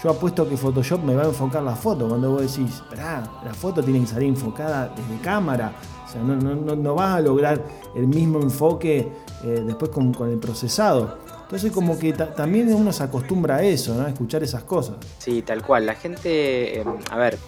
[0.03, 2.09] yo apuesto que Photoshop me va a enfocar la foto.
[2.09, 5.73] Cuando vos decís, esperá, la foto tiene que salir enfocada desde cámara.
[6.11, 7.63] O sea, no, vas a lograr
[7.95, 9.09] el mismo enfoque
[9.45, 11.19] eh, después con, el procesado.
[11.43, 14.01] Entonces como que también uno se acostumbra a eso.
[14.01, 14.97] A escuchar esas cosas.
[15.19, 15.87] Sí, tal cual.
[15.87, 17.39] La gente, em, a ver,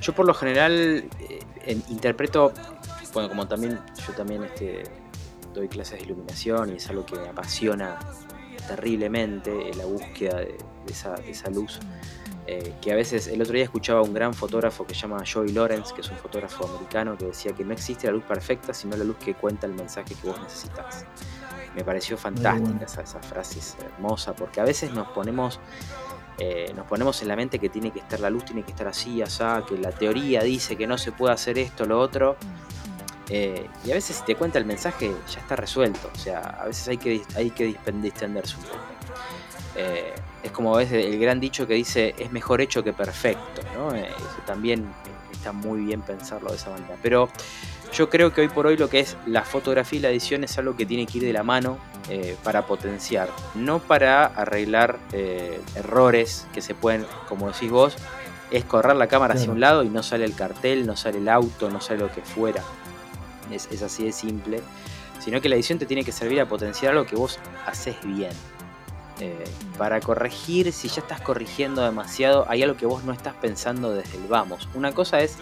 [0.00, 1.04] yo por lo general
[1.64, 2.52] eh, interpreto,
[3.12, 4.84] bueno, como también yo también este,
[5.54, 7.98] doy clases de iluminación y es algo que me apasiona
[8.66, 10.56] terriblemente, la búsqueda de,
[10.88, 11.80] esa, luz.
[12.50, 15.22] Eh, que a veces, el otro día escuchaba a un gran fotógrafo que se llama
[15.30, 18.72] Joey Lawrence, que es un fotógrafo americano, que decía que no existe la luz perfecta,
[18.72, 21.04] sino la luz que cuenta el mensaje que vos necesitas
[21.74, 25.60] me pareció fantástica esa, frase hermosa, porque a veces nos ponemos,
[26.38, 28.88] eh, nos ponemos en la mente que tiene que estar la luz, tiene que estar
[28.88, 32.36] así, así, que la teoría dice que no se puede hacer esto, lo otro.
[33.30, 36.64] Eh, y a veces si te cuenta el mensaje ya está resuelto, o sea, a
[36.64, 38.78] veces hay que, hay que distenderse un poco.
[39.76, 43.94] Eh, es como ves el gran dicho que dice es mejor hecho que perfecto, ¿no?
[43.94, 44.86] Eh, eso también
[45.32, 46.96] está muy bien pensarlo de esa manera.
[47.02, 47.28] Pero
[47.92, 50.58] yo creo que hoy por hoy lo que es la fotografía y la edición es
[50.58, 55.60] algo que tiene que ir de la mano eh, para potenciar, no para arreglar eh,
[55.74, 57.96] errores que se pueden, como decís vos,
[58.50, 61.28] es correr la cámara hacia un lado y no sale el cartel, no sale el
[61.28, 62.62] auto, no sale lo que fuera.
[63.50, 64.60] Es, es así de simple.
[65.20, 68.30] Sino que la edición te tiene que servir a potenciar algo que vos haces bien.
[69.20, 69.44] Eh,
[69.76, 74.16] para corregir, si ya estás corrigiendo demasiado, hay algo que vos no estás pensando desde
[74.16, 74.68] el vamos.
[74.74, 75.36] Una cosa es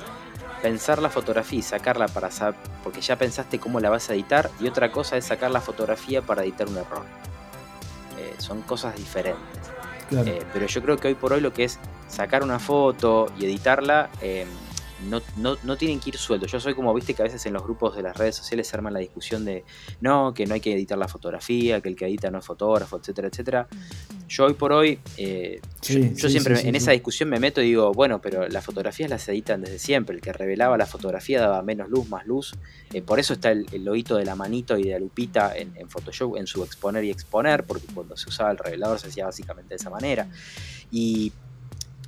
[0.62, 4.50] pensar la fotografía y sacarla para saber, porque ya pensaste cómo la vas a editar,
[4.60, 7.04] y otra cosa es sacar la fotografía para editar un error.
[8.18, 9.40] Eh, son cosas diferentes.
[10.10, 13.44] Eh, pero yo creo que hoy por hoy lo que es sacar una foto y
[13.44, 14.08] editarla,
[15.08, 16.50] no, no, no, tienen que ir sueltos.
[16.50, 18.76] Yo soy como, viste, que a veces en los grupos de las redes sociales se
[18.76, 19.64] arman la discusión de
[20.00, 22.98] no, que no hay que editar la fotografía, que el que edita no es fotógrafo,
[22.98, 23.68] etcétera, etcétera.
[24.28, 28.20] Yo hoy por hoy, eh, yo, siempre en esa discusión me meto y digo, bueno,
[28.20, 30.16] pero las fotografías las editan desde siempre.
[30.16, 32.54] El que revelaba la fotografía daba menos luz, más luz.
[32.92, 35.88] Eh, por eso está el, el, de la manito y de la lupita en, en
[35.88, 39.70] Photoshop, en su exponer y exponer, porque cuando se usaba el revelador se hacía básicamente
[39.70, 40.28] de esa manera.
[40.90, 41.32] Y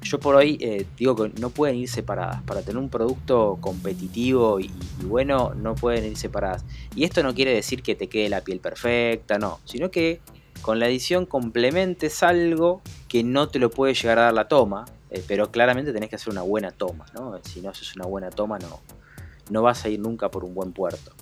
[0.02, 2.42] yo por hoy eh, digo que no pueden ir separadas.
[2.42, 4.70] Para tener un producto competitivo y,
[5.04, 6.64] bueno, no pueden ir separadas.
[6.94, 9.60] Y esto no quiere decir que te quede la piel perfecta, no.
[9.64, 10.20] Sino que
[10.62, 14.84] con la edición complementes algo que no te lo puede llegar a dar la toma.
[15.10, 17.38] Eh, pero claramente tenés que hacer una buena toma, ¿no?
[17.42, 18.80] Si no haces una buena toma, no,
[19.50, 21.12] no vas a ir nunca por un buen puerto.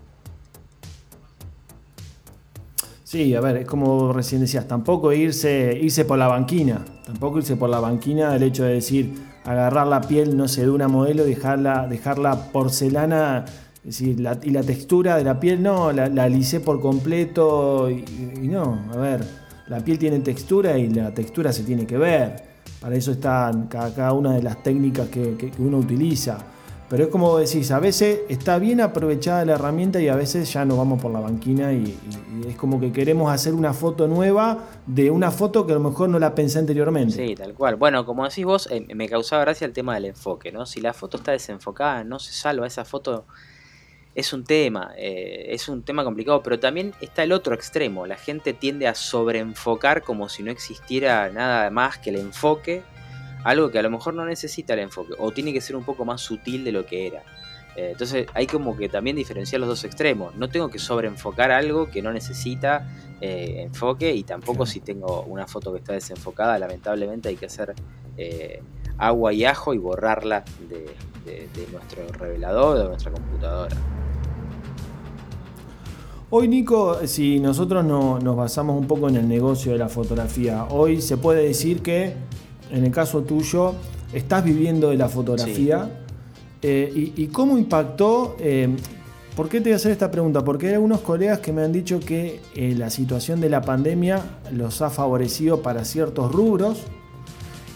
[3.07, 7.55] Sí, a ver, es como recién decías, tampoco irse, irse por la banquina, tampoco irse
[7.55, 9.15] por la banquina el hecho de decir
[9.45, 13.45] agarrar la piel, no sé, de una modelo, dejarla, dejarla porcelana,
[13.85, 16.29] decir, y la textura de la piel, no, la, la
[16.65, 18.03] por completo, y,
[18.49, 19.25] no, a ver,
[19.69, 22.43] la piel tiene textura y la textura se tiene que ver,
[22.81, 26.56] para eso están cada, una de las técnicas que uno utiliza.
[26.89, 30.65] Pero es como decís, a veces está bien aprovechada la herramienta y a veces ya
[30.65, 31.99] nos vamos por la banquina y,
[32.47, 36.09] es como que queremos hacer una foto nueva de una foto que a lo mejor
[36.09, 37.15] no la pensé anteriormente.
[37.15, 37.75] Sí, tal cual.
[37.75, 40.65] Bueno, como decís vos, eh, me causaba gracia el tema del enfoque, ¿no?
[40.65, 43.27] Si la foto está desenfocada, no se salva esa foto.
[44.15, 48.07] Es un tema, eh, es un tema complicado, pero también está el otro extremo.
[48.07, 52.83] La gente tiende a sobreenfocar como si no existiera nada más que el enfoque
[53.47, 56.05] algo que a lo mejor no necesita el enfoque o tiene que ser un poco
[56.05, 57.23] más sutil de lo que era.
[57.77, 60.35] Eh, entonces hay como que también diferenciar los dos extremos.
[60.35, 62.89] No tengo que sobreenfocar algo que no necesita
[63.21, 67.73] eh, enfoque y tampoco si tengo una foto que está desenfocada, lamentablemente hay que hacer
[68.17, 68.63] eh,
[68.99, 70.91] agua y ajo y borrarla de,
[71.71, 73.77] nuestro revelador, de nuestra computadora.
[76.31, 80.65] Hoy, Nico, si nosotros no, nos basamos un poco en el negocio de la fotografía,
[80.65, 82.15] hoy se puede decir que
[82.71, 83.75] en el caso tuyo,
[84.13, 85.89] estás viviendo de la fotografía.
[86.63, 88.37] Eh, y, cómo impactó?
[88.41, 88.69] Eh,
[89.37, 90.43] ¿Por qué te voy a hacer esta pregunta?
[90.43, 94.23] Porque hay algunos colegas que me han dicho que eh, la situación de la pandemia
[94.51, 96.85] los ha favorecido para ciertos rubros.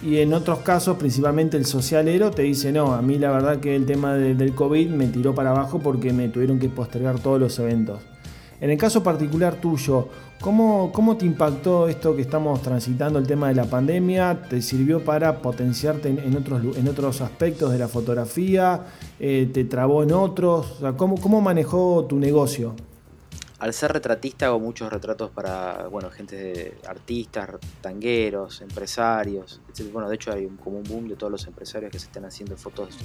[0.03, 3.77] Y en otros casos, principalmente el socialero, te dice, no, a mí la verdad que
[3.77, 7.59] el tema del COVID me tiró para abajo porque me tuvieron que postergar todos los
[7.59, 8.01] eventos.
[8.63, 10.09] En el caso particular tuyo,
[10.41, 14.43] ¿cómo, ¿cómo, te impactó esto que estamos transitando, el tema de la pandemia?
[14.49, 18.87] ¿Te sirvió para potenciarte en, otros, en otros aspectos de la fotografía?
[19.19, 20.79] Eh, ¿Te trabó en otros?
[20.97, 22.75] ¿cómo, ¿Cómo manejó tu negocio?
[23.61, 27.51] al ser retratista hago muchos retratos para, bueno, gente de artistas,
[27.83, 29.93] tangueros, empresarios, etc.
[29.93, 32.25] Bueno, de hecho hay un, como un boom de todos los empresarios que se están
[32.25, 32.97] haciendo fotos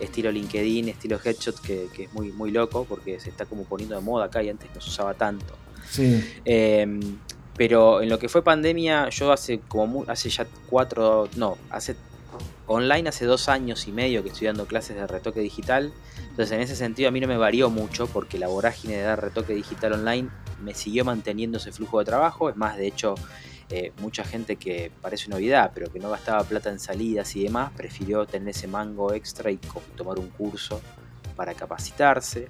[0.00, 4.00] estilo LinkedIn, estilo headshot, que, es muy, muy loco porque se está como poniendo de
[4.00, 5.54] moda acá y antes no se usaba tanto.
[6.44, 7.00] Em,
[7.56, 11.96] pero en lo que fue pandemia, yo hace como hace ya cuatro, no, hace
[12.66, 15.92] online hace dos años y medio que estoy dando clases de retoque digital.
[16.30, 19.20] Entonces en ese sentido a mí no me varió mucho porque la vorágine de dar
[19.20, 20.28] retoque digital online
[20.62, 22.48] me siguió manteniendo ese flujo de trabajo.
[22.50, 23.14] Es más, de hecho,
[23.70, 27.72] eh, mucha gente que parece novedad, pero que no gastaba plata en salidas y demás,
[27.76, 29.58] prefirió tener ese mango extra y
[29.96, 30.80] tomar un curso
[31.36, 32.48] para capacitarse.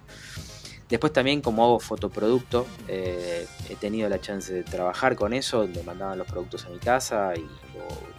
[0.89, 5.83] Después también como hago fotoproducto, eh, he tenido la chance de trabajar con eso, me
[5.83, 7.47] mandaban los productos a mi casa y,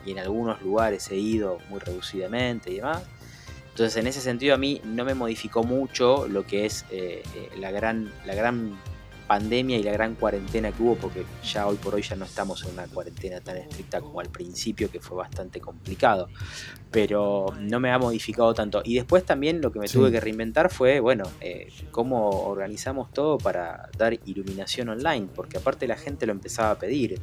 [0.10, 3.04] en algunos lugares he ido muy reducidamente y demás.
[3.70, 7.50] Entonces en ese sentido a mí no me modificó mucho lo que es eh, eh,
[7.60, 8.76] la, gran, la gran
[9.30, 12.64] pandemia y la gran cuarentena que hubo, porque ya hoy por hoy ya no estamos
[12.66, 16.30] en una cuarentena tan estricta como al principio, que fue bastante complicado,
[16.90, 18.82] pero no me ha modificado tanto.
[18.84, 23.38] Y después también lo que me tuve que reinventar fue, bueno, eh, cómo organizamos todo
[23.38, 27.22] para dar iluminación online, porque aparte la gente lo empezaba a pedir.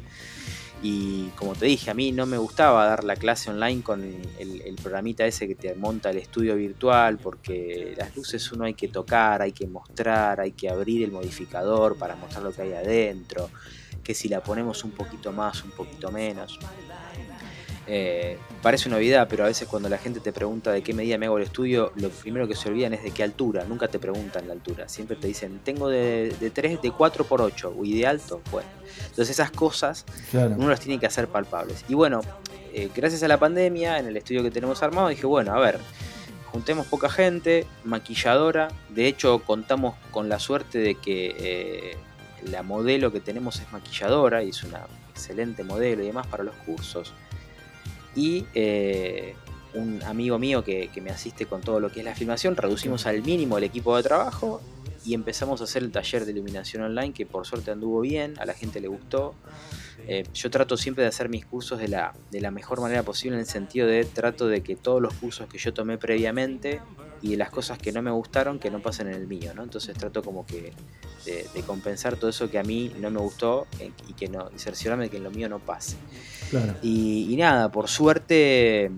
[0.83, 4.03] Y como te dije, a mí no me gustaba dar la clase online con
[4.39, 8.89] el, programita ese que te monta el estudio virtual, porque las luces uno hay que
[8.89, 13.51] tocar, hay que mostrar, hay que abrir el modificador para mostrar lo que hay adentro,
[14.05, 16.59] que si la ponemos un poquito más, un poquito menos.
[17.89, 21.19] Eh, parece una novedad, pero a veces cuando la gente te pregunta de qué medida
[21.19, 23.65] me hago el estudio, lo primero que se olvidan es de qué altura.
[23.65, 24.89] Nunca te preguntan la altura.
[24.89, 28.41] Siempre te dicen, tengo de, de 3, de 4 por 8 y de alto.
[28.51, 28.69] Bueno,
[28.99, 31.85] entonces esas cosas uno las tiene que hacer palpables.
[31.89, 32.23] Y bueno,
[32.73, 35.79] eh, gracias a la pandemia, en el estudio que tenemos armado, dije, bueno, a ver,
[36.47, 38.69] juntemos poca gente, maquilladora.
[38.89, 41.97] De hecho, contamos con la suerte de que eh,
[42.51, 46.55] la modelo que tenemos es maquilladora y es una excelente modelo y demás para los
[46.57, 47.15] cursos
[48.17, 49.35] y eh,
[49.75, 53.23] un amigo mío que, me asiste con todo lo que es la filmación, reducimos al
[53.23, 54.61] mínimo el equipo de trabajo
[55.05, 58.47] y empezamos a hacer el taller de iluminación online que por suerte anduvo bien, a
[58.47, 59.35] la gente le gustó.
[60.09, 63.37] Eh, yo trato siempre de hacer mis cursos de la, de la mejor manera posible
[63.37, 66.81] en el sentido de trato de que todos los cursos que yo tomé previamente
[67.23, 69.63] y de las cosas que no me gustaron que no pasen en el mío, ¿no?
[69.63, 70.73] Entonces trato como que
[71.25, 74.59] de, compensar todo eso que a mí no me gustó eh, y que no, y
[74.59, 75.97] cerciorarme de que en lo mío no pase.
[76.83, 78.91] Y, nada, por suerte,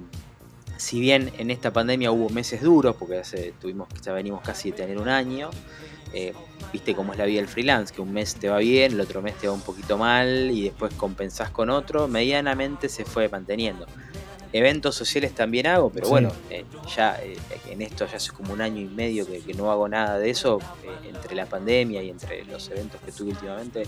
[0.76, 4.76] si bien en esta pandemia hubo meses duros, porque hace, tuvimos, ya venimos casi de
[4.76, 5.50] tener un año,
[6.12, 6.32] eh,
[6.72, 9.22] viste cómo es la vida del freelance, que un mes te va bien, el otro
[9.22, 13.86] mes te va un poquito mal y después compensás con otro, medianamente se fue manteniendo.
[14.50, 16.64] Eventos sociales también hago, pero bueno, eh,
[16.96, 17.36] ya eh,
[17.68, 20.58] en esto ya hace como un año y medio que, no hago nada de eso,
[21.06, 23.82] entre la pandemia y entre los eventos que tuve últimamente,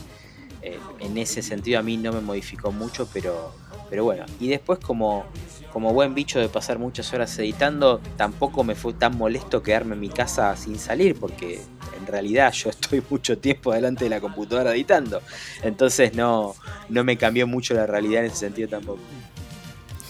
[0.63, 3.55] eh, en ese sentido a mí no me modificó mucho, pero,
[3.89, 4.25] pero bueno.
[4.39, 5.25] Y después como,
[5.73, 10.01] como buen bicho de pasar muchas horas editando, tampoco me fue tan molesto quedarme en
[10.01, 11.61] mi casa sin salir, porque
[11.99, 15.23] en realidad yo estoy mucho tiempo delante de la computadora editando.
[15.63, 16.55] Entonces no,
[16.89, 19.01] no me cambió mucho la realidad en ese sentido tampoco.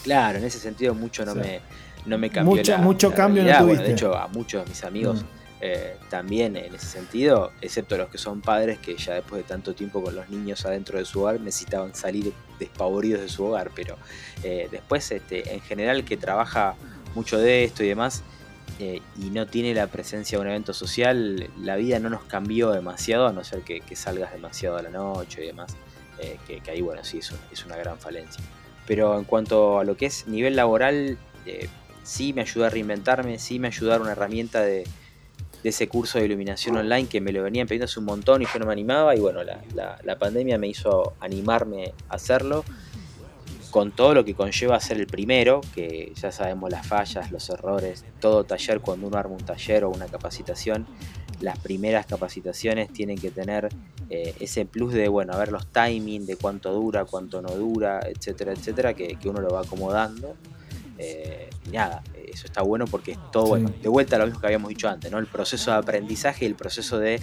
[0.03, 1.61] Claro, en ese sentido mucho no me
[2.05, 3.83] no me cambió mucho, mucho cambio no tuviste.
[3.83, 5.40] de hecho, a muchos de mis amigos mm.
[5.63, 9.75] Eh, también en ese sentido, excepto los que son padres que ya después de tanto
[9.75, 13.95] tiempo con los niños adentro de su hogar necesitaban salir despavoridos de su hogar, pero
[14.43, 16.73] eh, después este, en general que trabaja
[17.13, 18.23] mucho de esto y demás
[18.79, 22.71] eh, y no tiene la presencia de un evento social, la vida no nos cambió
[22.71, 25.75] demasiado, a no ser que, salgas demasiado a la noche y demás,
[26.47, 28.43] que, ahí bueno, sí, es, es una gran falencia.
[28.87, 31.19] Pero en cuanto a lo que es nivel laboral,
[32.03, 34.85] sí me ayuda a reinventarme, sí me ayuda a una herramienta de,
[35.63, 38.59] de ese curso de iluminación online que me lo venían pidiendo un montón y yo
[38.59, 42.63] no me animaba y bueno, la, pandemia me hizo animarme a hacerlo
[43.69, 48.03] con todo lo que conlleva ser el primero, que ya sabemos las fallas, los errores,
[48.19, 50.85] todo taller cuando uno arma un taller o una capacitación,
[51.39, 53.69] las primeras capacitaciones tienen que tener
[54.09, 58.51] eh, ese plus de, bueno, ver los timings, de cuánto dura, cuánto no dura, etcétera,
[58.51, 60.35] etcétera, que, que uno lo va acomodando.
[60.97, 63.69] Eh, y nada, eso está bueno porque es todo bueno.
[63.81, 65.19] De vuelta a lo mismo que habíamos dicho antes, ¿no?
[65.19, 67.19] El proceso de aprendizaje y el proceso de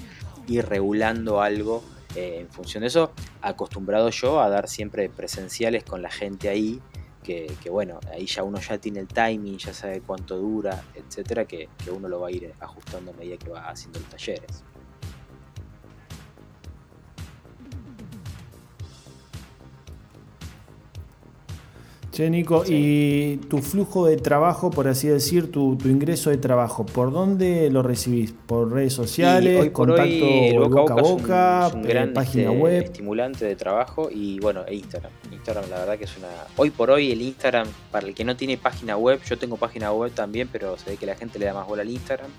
[0.47, 3.13] ir regulando algo eh, en función de eso.
[3.43, 6.81] Acostumbrado yo a dar siempre presenciales con la gente ahí.
[7.23, 11.69] Que, bueno, ahí ya uno ya tiene el timing, ya sabe cuánto dura, etcétera, que,
[11.85, 14.65] que uno lo va a ir ajustando a medida que va haciendo los talleres.
[22.19, 27.13] Che, Nico, y tu flujo de trabajo, por así decir, tu, ingreso de trabajo, ¿por
[27.13, 28.33] dónde lo recibís?
[28.33, 29.71] ¿Por redes sociales?
[29.71, 30.27] ¿Contacto
[30.69, 31.67] boca, a boca?
[31.69, 32.83] Es un, eh, gran página este, web?
[32.83, 35.13] estimulante de trabajo y bueno, e Instagram.
[35.31, 36.27] Instagram, la verdad que es una.
[36.57, 39.93] Hoy por hoy, el Instagram, para el que no tiene página web, yo tengo página
[39.93, 42.33] web también, pero se ve que la gente le da más bola al Instagram.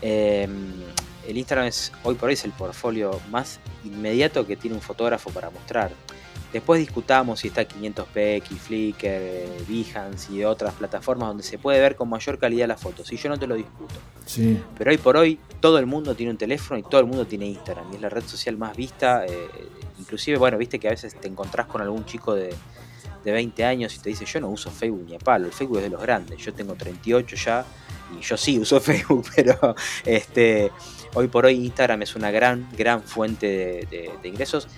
[0.00, 0.50] Em,
[1.28, 5.28] el Instagram es hoy por hoy es el portfolio más inmediato que tiene un fotógrafo
[5.28, 5.90] para mostrar.
[6.54, 12.08] Después discutamos si está 500p, Flickr, Behance y otras plataformas donde se puede ver con
[12.08, 13.12] mayor calidad las fotos.
[13.12, 13.96] Y yo no te lo discuto.
[14.24, 14.62] Sí.
[14.78, 17.46] Pero hoy por hoy todo el mundo tiene un teléfono y todo el mundo tiene
[17.46, 17.90] Instagram.
[17.90, 19.26] Y es la red social más vista.
[19.26, 19.48] Eh,
[19.98, 22.54] inclusive, bueno, viste que a veces te encontrás con algún chico de,
[23.24, 25.46] de 20 años y te dice yo no uso Facebook ni a palo.
[25.46, 26.38] El Facebook es de los grandes.
[26.38, 27.64] Yo tengo 38 ya
[28.16, 29.74] y yo sí uso Facebook, pero
[30.04, 30.70] este,
[31.14, 34.68] hoy por hoy Instagram es una gran, gran fuente de ingresos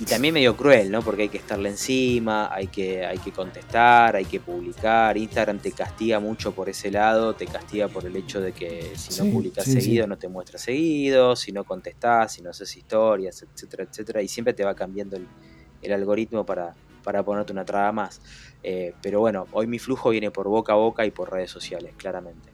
[0.00, 1.02] y también medio cruel, ¿no?
[1.02, 5.16] Porque hay que estarle encima, hay que, hay que contestar, hay que publicar.
[5.16, 9.22] Instagram te castiga mucho por ese lado, te castiga por el hecho de que si
[9.22, 13.84] no publicas seguido no te muestra seguido, si no contestás, si no haces historias, etcétera,
[13.84, 14.22] etcétera.
[14.22, 16.74] Y siempre te va cambiando el, algoritmo para,
[17.04, 18.20] para ponerte una traba más.
[18.64, 21.92] Eh, pero bueno, hoy mi flujo viene por boca a boca y por redes sociales,
[21.96, 22.53] claramente.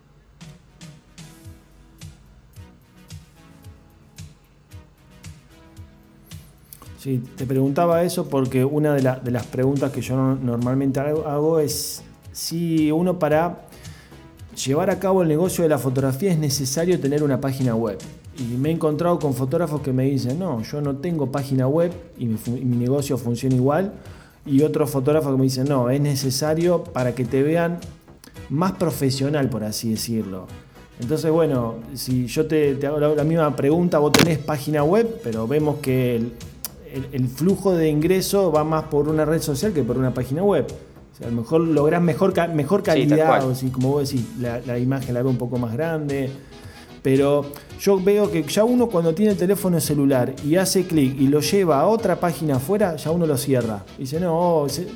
[7.00, 12.90] Sí, te preguntaba eso porque una de, las preguntas que yo normalmente hago es si
[12.90, 13.62] uno para
[14.66, 17.96] llevar a cabo el negocio de la fotografía es necesario tener una página web.
[18.36, 21.90] Y me he encontrado con fotógrafos que me dicen, no, yo no tengo página web
[22.18, 23.94] y mi, negocio funciona igual.
[24.44, 27.78] Y otros fotógrafos que me dicen, no, es necesario para que te vean
[28.50, 30.48] más profesional, por así decirlo.
[31.00, 35.78] Entonces, bueno, si yo te, hago la, misma pregunta, vos tenés página web, pero vemos
[35.78, 36.32] que el,
[37.28, 40.66] flujo de ingreso va más por una red social que por una página web.
[40.66, 44.60] O sea, a lo mejor lográs mejor, mejor calidad, o si, como vos decís, la,
[44.60, 46.30] la imagen la ve un poco más grande
[47.02, 47.46] pero
[47.80, 51.40] yo veo que ya uno cuando tiene el teléfono celular y hace clic y lo
[51.40, 53.84] lleva a otra página afuera, ya uno lo cierra.
[53.96, 54.86] Y dice, no, oh, se,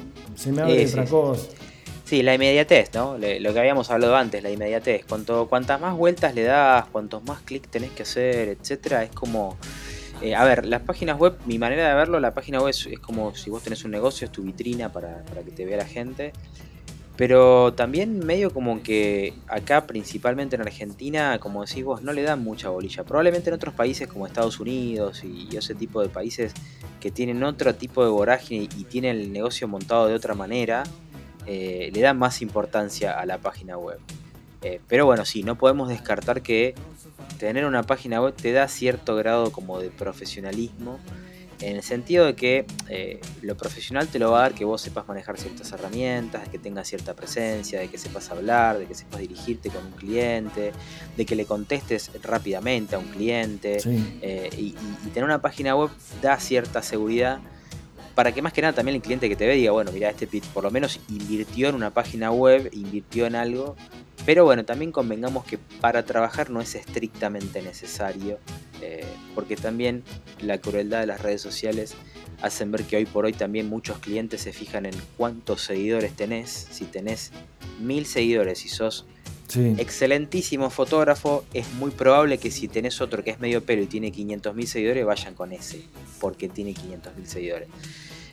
[0.53, 1.47] me abre otra cosa.
[2.05, 3.17] Sí, la inmediatez, ¿no?
[3.17, 5.07] lo que habíamos hablado antes, la inmediatez.
[5.07, 9.57] Cuanto, cuantas más vueltas le das, cuantos más clics tenés que hacer, etcétera, es como.
[10.25, 13.35] Eh, a ver, las páginas web, mi manera de verlo, la página web es, como
[13.35, 16.33] si vos tenés un negocio, es tu vitrina para, para que te vea la gente.
[17.15, 22.43] Pero también medio como que acá, principalmente en Argentina, como decís vos, no le dan
[22.43, 23.05] mucha bolilla.
[23.05, 26.55] Probablemente en otros países como Estados Unidos y ese tipo de países
[27.01, 30.85] que tienen otro tipo de vorágine y tienen el negocio montado de otra manera,
[31.45, 33.99] eh, le dan más importancia a la página web.
[34.63, 36.75] Eh, pero bueno, sí, no podemos descartar que
[37.39, 40.99] tener una página web te da cierto grado como de profesionalismo
[41.61, 44.81] en el sentido de que eh, lo profesional te lo va a dar que vos
[44.81, 48.95] sepas manejar ciertas herramientas, de que tengas cierta presencia, de que sepas hablar, de que
[48.95, 50.73] sepas dirigirte con un cliente,
[51.17, 53.79] de que le contestes rápidamente a un cliente.
[54.21, 54.75] Eh, y,
[55.13, 55.91] tener una página web
[56.21, 57.39] da cierta seguridad
[58.17, 60.27] para que más que nada también el cliente que te ve diga, bueno, mira, este
[60.53, 63.77] por lo menos invirtió en una página web, invirtió en algo
[64.27, 68.39] pero bueno, también convengamos que para trabajar no es estrictamente necesario,
[68.81, 69.05] eh,
[69.35, 70.03] porque también
[70.41, 71.95] la crueldad de las redes sociales
[72.41, 76.69] hacen ver que hoy por hoy también muchos clientes se fijan en cuántos seguidores tenés.
[76.71, 77.33] Si tenés
[77.81, 79.07] mil seguidores y sos
[79.79, 84.11] excelentísimo fotógrafo, es muy probable que si tenés otro que es medio pelo y tiene
[84.11, 85.85] 500 mil seguidores, vayan con ese,
[86.21, 87.69] porque tiene 500 mil seguidores.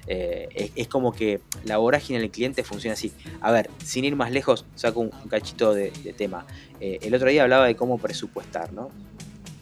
[0.08, 3.12] Eh, es, como que la vorágine del cliente funciona así.
[3.40, 6.46] A ver, sin ir más lejos, saco un, cachito de, tema.
[6.80, 8.90] Eh, el otro día hablaba de cómo presupuestar, ¿no?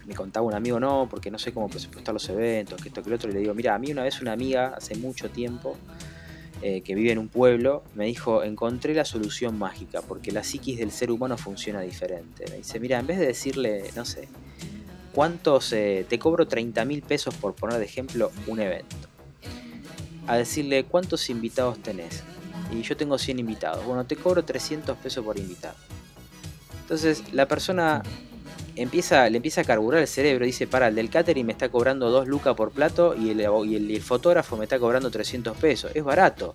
[0.05, 3.09] Me contaba un amigo, no, porque no sé cómo presupuestar los eventos, que esto, que
[3.09, 3.29] lo otro.
[3.29, 5.77] Y le digo, mira, a mí una vez una amiga, hace mucho tiempo,
[6.61, 10.79] eh, que vive en un pueblo, me dijo, encontré la solución mágica, porque la psiquis
[10.79, 12.45] del ser humano funciona diferente.
[12.49, 14.27] Me dice, mira, en vez de decirle, no sé,
[15.13, 19.08] ¿cuántos, te cobro 30 mil pesos por poner de ejemplo un evento?
[20.29, 22.23] A decirle cuántos invitados tenés.
[22.71, 23.83] Y yo tengo 100 invitados.
[23.83, 25.75] Bueno, te cobro 300 pesos por invitado.
[26.81, 28.03] Entonces la persona
[28.75, 30.45] empieza, le empieza a carburar el cerebro.
[30.45, 34.01] Dice, para, el del catering me está cobrando 2 lucas por plato y el, el,
[34.03, 35.91] fotógrafo me está cobrando 300 pesos.
[35.95, 36.53] Es barato.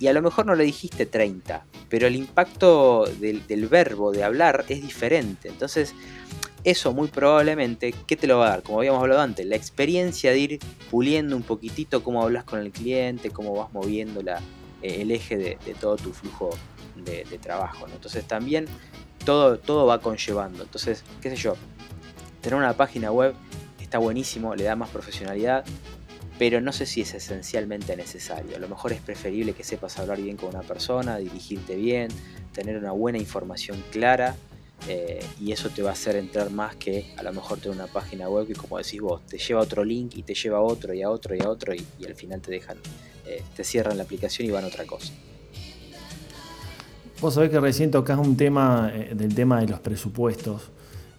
[0.00, 4.24] Y a lo mejor no le dijiste 30, pero el impacto del, del verbo, de
[4.24, 5.48] hablar, es diferente.
[5.48, 5.94] Entonces
[6.66, 8.62] eso muy probablemente, ¿qué te lo va a dar?
[8.64, 10.58] Como habíamos hablado antes, la experiencia de ir
[10.90, 14.40] puliendo un poquitito cómo hablas con el cliente, cómo vas moviendo la,
[14.82, 16.50] eh, el eje de, todo tu flujo
[16.96, 17.86] de, trabajo.
[17.94, 18.66] Entonces también
[19.24, 20.64] todo, todo va conllevando.
[20.64, 21.54] Entonces, qué sé yo,
[22.40, 23.36] tener una página web
[23.80, 25.64] está buenísimo, le da más profesionalidad,
[26.36, 28.56] pero no sé si es esencialmente necesario.
[28.56, 32.08] A lo mejor es preferible que sepas hablar bien con una persona, dirigirte bien,
[32.52, 34.34] tener una buena información clara
[34.88, 37.88] eh, y eso te va a hacer entrar más que a lo mejor tener una
[37.88, 40.60] página web que como decís vos, te lleva a otro link y te lleva a
[40.60, 42.78] otro y a otro y a otro y, al final te dejan,
[43.26, 45.12] eh, te cierran la aplicación y van a otra cosa.
[47.20, 50.70] Vos sabés que recién tocás un tema eh, del tema de los presupuestos.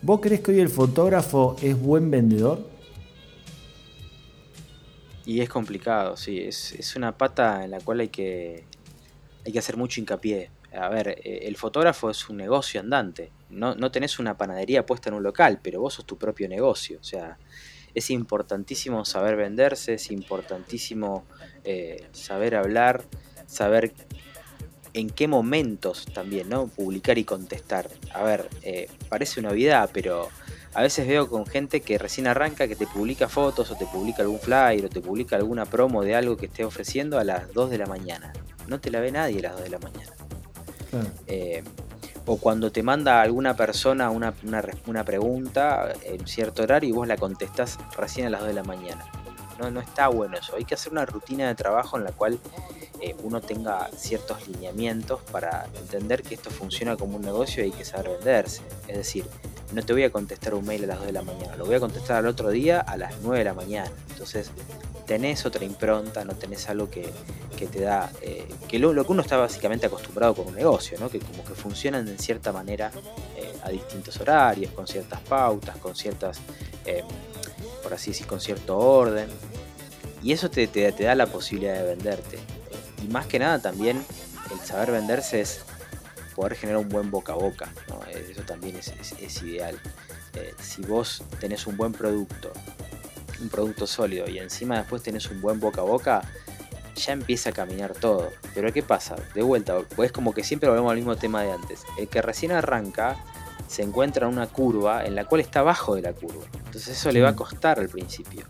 [0.01, 2.59] ¿Vos crees que hoy el fotógrafo es buen vendedor?
[5.25, 8.63] Y es complicado, sí, es, es una pata en la cual hay que,
[9.45, 13.31] hay que hacer mucho hincapié a ver, eh, el fotógrafo es un negocio andante.
[13.49, 16.99] No, no tenés una panadería puesta en un local, pero vos sos tu propio negocio.
[16.99, 17.37] O sea,
[17.93, 21.25] es importantísimo saber venderse, es importantísimo
[21.63, 23.03] eh, saber hablar,
[23.47, 23.93] saber
[24.93, 26.67] en qué momentos también, ¿no?
[26.67, 27.89] Publicar y contestar.
[28.13, 30.29] A ver, eh, parece una novedad, pero
[30.73, 34.21] a veces veo con gente que recién arranca que te publica fotos o te publica
[34.21, 37.69] algún flyer o te publica alguna promo de algo que esté ofreciendo a las 2
[37.71, 38.33] de la mañana.
[38.67, 40.26] No te la ve nadie a las 2 de la mañana.
[41.27, 41.63] Eh,
[42.25, 44.33] o cuando te manda alguna persona una,
[44.85, 48.63] una, pregunta en cierto horario y vos la contestás recién a las 2 de la
[48.63, 49.05] mañana.
[49.59, 50.55] No, no está bueno eso.
[50.55, 52.39] Hay que hacer una rutina de trabajo en la cual
[52.99, 57.71] eh, uno tenga ciertos lineamientos para entender que esto funciona como un negocio y hay
[57.71, 58.61] que saber venderse.
[58.87, 59.25] Es decir,
[59.73, 61.75] no te voy a contestar un mail a las 2 de la mañana, lo voy
[61.75, 63.91] a contestar al otro día a las 9 de la mañana.
[64.09, 64.51] Entonces,
[65.05, 67.11] tenés otra impronta, no tenés algo que,
[67.55, 71.09] te da, eh, que lo, que uno está básicamente acostumbrado con un negocio, ¿no?
[71.09, 72.91] que como que funcionan en cierta manera
[73.35, 76.39] eh, a distintos horarios, con ciertas pautas, con ciertas,
[77.87, 79.29] por así decir, con cierto orden.
[80.21, 82.37] Y eso te, te, da la posibilidad de venderte.
[83.01, 84.03] Y más que nada también
[84.51, 85.61] el saber venderse es
[86.35, 87.71] poder generar un buen boca a boca.
[88.29, 89.79] Eso también es, es ideal.
[90.59, 92.51] si vos tenés un buen producto,
[93.39, 96.23] un producto sólido y encima después tenés un buen boca a boca,
[96.93, 98.33] ya empieza a caminar todo.
[98.53, 99.15] Pero ¿qué pasa?
[99.33, 101.83] De vuelta, pues como que siempre volvemos al mismo tema de antes.
[101.97, 103.15] El que recién arranca
[103.67, 106.45] se encuentra en una curva en la cual está abajo de la curva.
[106.53, 108.45] Entonces eso le va a costar al principio.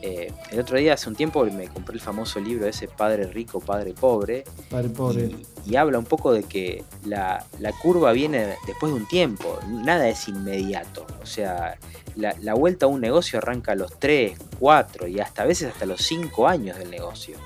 [0.00, 3.60] Eh, el otro día, hace un tiempo, me compré el famoso libro ese Padre Rico,
[3.60, 4.44] Padre Pobre.
[4.70, 5.30] Padre Pobre.
[5.66, 10.08] Y, habla un poco de que la, la, curva viene después de un tiempo, nada
[10.08, 11.04] es inmediato.
[11.20, 11.78] O sea,
[12.14, 15.72] la, la, vuelta a un negocio arranca a los 3, 4 y hasta a veces
[15.72, 17.36] hasta los 5 años del negocio.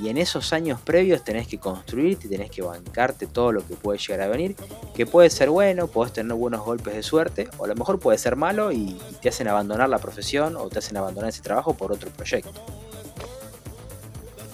[0.00, 3.74] Y en esos años previos tenés que construirte y tenés que bancarte todo lo que
[3.74, 4.56] puede llegar a venir.
[4.94, 8.18] Que puede ser bueno, puedes tener buenos golpes de suerte, o a lo mejor puede
[8.18, 11.92] ser malo y, te hacen abandonar la profesión o te hacen abandonar ese trabajo por
[11.92, 12.52] otro proyecto.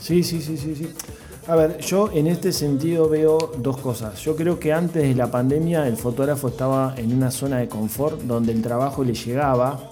[0.01, 0.93] Sí, sí, sí, sí, sí.
[1.47, 4.21] A ver, yo en este sentido veo dos cosas.
[4.21, 8.21] Yo creo que antes de la pandemia el fotógrafo estaba en una zona de confort
[8.23, 9.89] donde el trabajo le llegaba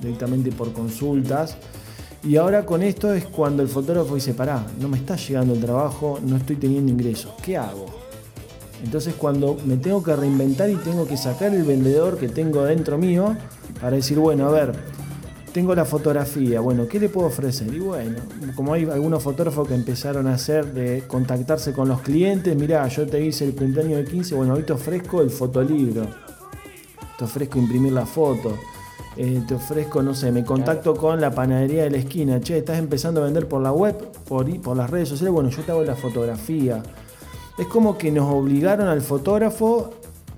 [0.00, 1.56] directamente por consultas
[2.24, 5.60] y ahora con esto es cuando el fotógrafo dice, pará, no me está llegando el
[5.60, 7.86] trabajo, no estoy teniendo ingresos, ¿qué hago?
[8.84, 12.96] Entonces cuando me tengo que reinventar y tengo que sacar el vendedor que tengo dentro
[12.96, 13.36] mío
[13.80, 14.72] para decir, bueno, a ver,
[15.52, 17.74] tengo la fotografía, bueno, ¿qué le puedo ofrecer?
[17.74, 18.18] Y bueno,
[18.54, 23.04] como hay algunos fotógrafos que empezaron a hacer de contactarse con los clientes, mirá, yo
[23.04, 26.06] te hice el cumpleaños de 15, bueno, hoy te ofrezco el fotolibro,
[27.18, 28.56] te ofrezco imprimir la foto
[29.16, 32.78] eh, te ofrezco, no sé, me contacto con la panadería de la esquina, che, estás
[32.78, 33.94] empezando a vender por la web,
[34.26, 36.82] por, por las redes sociales, bueno, yo te hago la fotografía.
[37.58, 39.90] Es como que nos obligaron al fotógrafo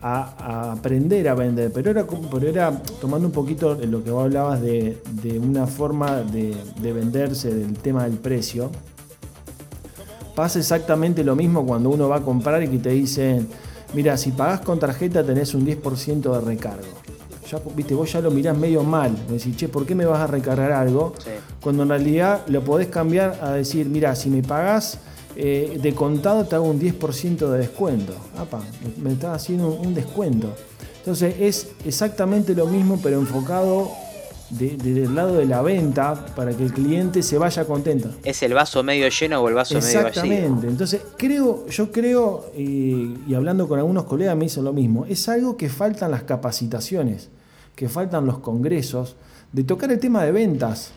[0.02, 4.60] a, aprender a vender, pero era, pero era tomando un poquito lo que vos hablabas
[4.60, 4.98] de,
[5.40, 8.70] una forma de, de venderse, del tema del precio.
[10.34, 13.48] Pasa exactamente lo mismo cuando uno va a comprar y que te dicen,
[13.94, 17.03] mira, si pagás con tarjeta tenés un 10% de recargo
[17.74, 19.12] viste, vos ya lo mirás medio mal.
[19.28, 21.12] Me decís, che, ¿por qué me vas a recargar algo?
[21.60, 24.98] Cuando en realidad lo podés cambiar a decir, mira, si me pagás
[25.36, 28.14] eh, de contado te hago un 10% de descuento.
[28.98, 30.54] me estás haciendo un descuento.
[30.98, 33.90] Entonces es exactamente lo mismo, pero enfocado
[34.50, 38.10] desde el lado de la venta para que el cliente se vaya contento.
[38.22, 40.08] ¿Es el vaso medio lleno o el vaso medio vacío?
[40.08, 40.68] Exactamente.
[40.68, 45.28] Entonces, creo, yo creo, y, y hablando con algunos colegas me dicen lo mismo, es
[45.28, 47.28] algo que faltan las capacitaciones
[47.74, 49.16] que faltan los congresos,
[49.52, 50.92] de tocar el tema de ventas,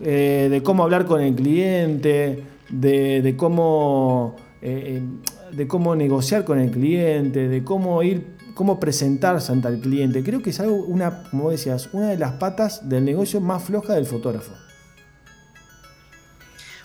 [0.00, 6.58] eh, de cómo hablar con el cliente, de, cómo, eh, eh, de cómo negociar con
[6.58, 10.22] el cliente, de cómo ir, cómo presentarse ante el cliente.
[10.22, 13.94] Creo que es algo, una, como decías, una de las patas del negocio más floja
[13.94, 14.52] del fotógrafo.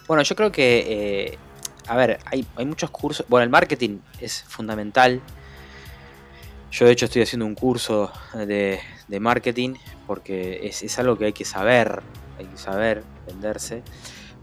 [0.08, 1.38] Bueno, yo creo que,
[1.88, 5.22] a ver, hay, hay muchos cursos, bueno, el marketing es fundamental.
[6.72, 11.34] Yo de hecho estoy haciendo un curso de, de marketing, porque es, algo que hay
[11.34, 12.02] que saber,
[12.38, 13.84] hay que saber venderse.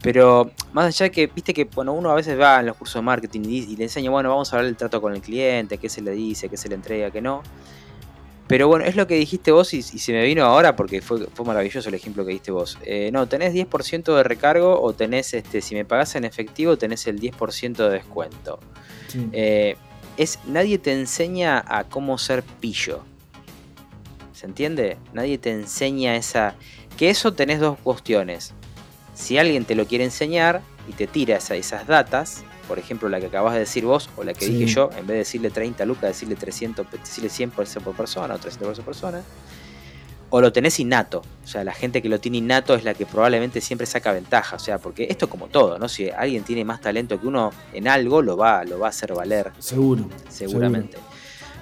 [0.02, 2.96] Pero más allá de que, viste que bueno, uno a veces va en los cursos
[2.96, 5.88] de marketing y, le enseña, bueno, vamos a hablar del trato con el cliente, qué
[5.88, 7.42] se le dice, qué se le entrega, qué no.
[8.46, 11.46] Pero bueno, es lo que dijiste vos y, se me vino ahora porque fue, fue
[11.46, 12.78] maravilloso el ejemplo que diste vos.
[12.84, 17.06] Eh, no, tenés 10% de recargo o tenés, este, si me pagás en efectivo, tenés
[17.06, 18.60] el 10% de descuento.
[19.32, 19.76] Eh,
[20.16, 23.02] es, nadie te enseña a cómo ser pillo.
[24.32, 24.98] ¿Se entiende?
[25.12, 26.54] Nadie te enseña esa...
[26.96, 28.52] Que eso tenés dos cuestiones.
[29.14, 33.26] Si alguien te lo quiere enseñar y te tira esas datas, por ejemplo la que
[33.26, 36.02] acabas de decir vos o la que dije yo, en vez de decirle 30 lucas,
[36.02, 39.22] decirle 300, decirle 100 por persona o 300 por persona,
[40.30, 41.22] o lo tenés innato.
[41.44, 44.56] O sea, la gente que lo tiene innato es la que probablemente siempre saca ventaja.
[44.56, 45.88] O sea, porque esto como todo, ¿no?
[45.88, 49.12] Si alguien tiene más talento que uno en algo, lo va, lo va a hacer
[49.14, 49.52] valer.
[49.58, 50.08] Seguro.
[50.28, 50.98] Seguramente.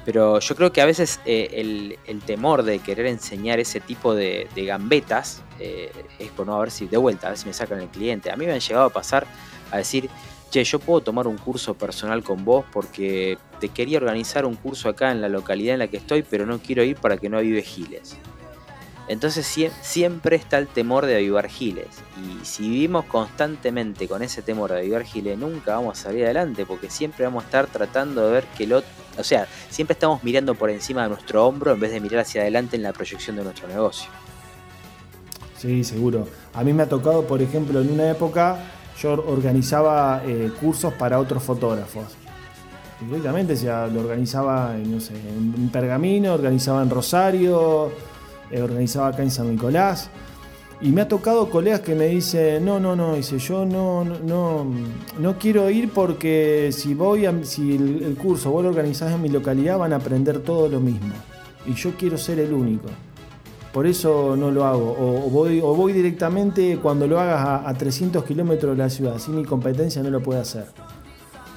[0.04, 4.48] Pero yo creo que a veces eh, el, temor de querer enseñar ese tipo de,
[4.54, 7.80] gambetas eh, es por no a ver si de vuelta, a ver si me sacan
[7.80, 8.30] el cliente.
[8.30, 9.26] A mí me han llegado a pasar
[9.70, 10.10] a decir,
[10.50, 14.88] che, yo puedo tomar un curso personal con vos porque te quería organizar un curso
[14.88, 17.38] acá en la localidad en la que estoy, pero no quiero ir para que no
[17.38, 18.16] avive giles.
[19.08, 19.46] Entonces
[19.82, 21.88] siempre está el temor de avivar giles.
[22.16, 26.64] Y si vivimos constantemente con ese temor de avivar giles, nunca vamos a salir adelante,
[26.64, 30.24] porque siempre vamos a estar tratando de ver que el otro o sea, siempre estamos
[30.24, 33.36] mirando por encima de nuestro hombro en vez de mirar hacia adelante en la proyección
[33.36, 34.10] de nuestro negocio.
[35.58, 36.26] Sí, seguro.
[36.54, 38.58] A mí me ha tocado, por ejemplo, en una época
[39.00, 42.04] yo organizaba eh, cursos para otros fotógrafos.
[43.00, 47.92] Directamente, o sea, lo organizaba en Pergamino, organizaba en Rosario,
[48.60, 50.10] organizaba acá en San Nicolás.
[50.80, 54.66] Y me ha tocado colegas que me dicen, no, no, no, dice, yo no, no,
[55.16, 59.28] no quiero ir porque si voy a, si el, curso vos lo organizás en mi
[59.28, 61.14] localidad van a aprender todo lo mismo.
[61.66, 62.88] Y yo quiero ser el único.
[63.72, 64.96] Por eso no lo hago.
[64.98, 69.18] O, voy, o voy directamente cuando lo hagas a, 300 kilómetros de la ciudad.
[69.18, 70.66] Si mi competencia no lo puede hacer.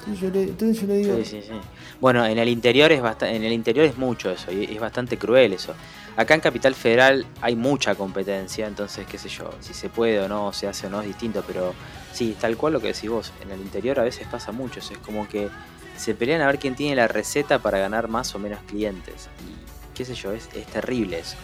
[0.06, 1.16] Entonces yo le, digo...
[1.16, 1.54] Sí, sí, sí.
[2.00, 5.52] Bueno, en el interior es en el interior es mucho eso, y es bastante cruel
[5.52, 5.74] eso.
[6.16, 10.28] Acá en Capital Federal hay mucha competencia, entonces qué sé yo, si se puede o
[10.28, 11.74] no, se hace o no es distinto, pero
[12.12, 14.90] sí, tal cual lo que decís vos, en el interior a veces pasa mucho, es
[15.04, 15.50] como que
[15.96, 19.28] se pelean a ver quién tiene la receta para ganar más o menos clientes.
[19.46, 21.36] Y qué sé yo, es, terrible eso.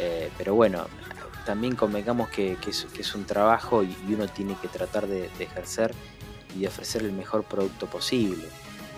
[0.00, 0.86] Eh, pero bueno,
[1.46, 5.94] también convengamos que, es, un trabajo y, uno tiene que tratar de ejercer
[6.56, 8.44] y de ofrecer el mejor producto posible.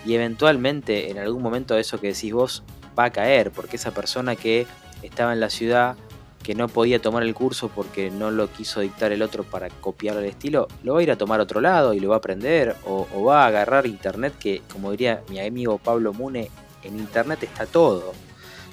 [0.05, 2.63] Y eventualmente en algún momento eso que decís vos
[2.97, 4.67] va a caer, porque esa persona que
[5.03, 5.95] estaba en la ciudad,
[6.41, 10.17] que no podía tomar el curso porque no lo quiso dictar el otro para copiar
[10.17, 12.17] el estilo, lo va a ir a tomar a otro lado y lo va a
[12.17, 16.49] aprender, o, va a agarrar internet, que como diría mi amigo Pablo Mune,
[16.83, 18.13] en internet está todo,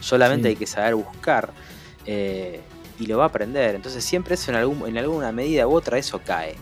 [0.00, 1.52] solamente hay que saber buscar.
[2.06, 2.60] Eh,
[2.98, 3.74] y lo va a aprender.
[3.74, 6.54] Entonces siempre eso en, algún, en alguna medida u otra eso cae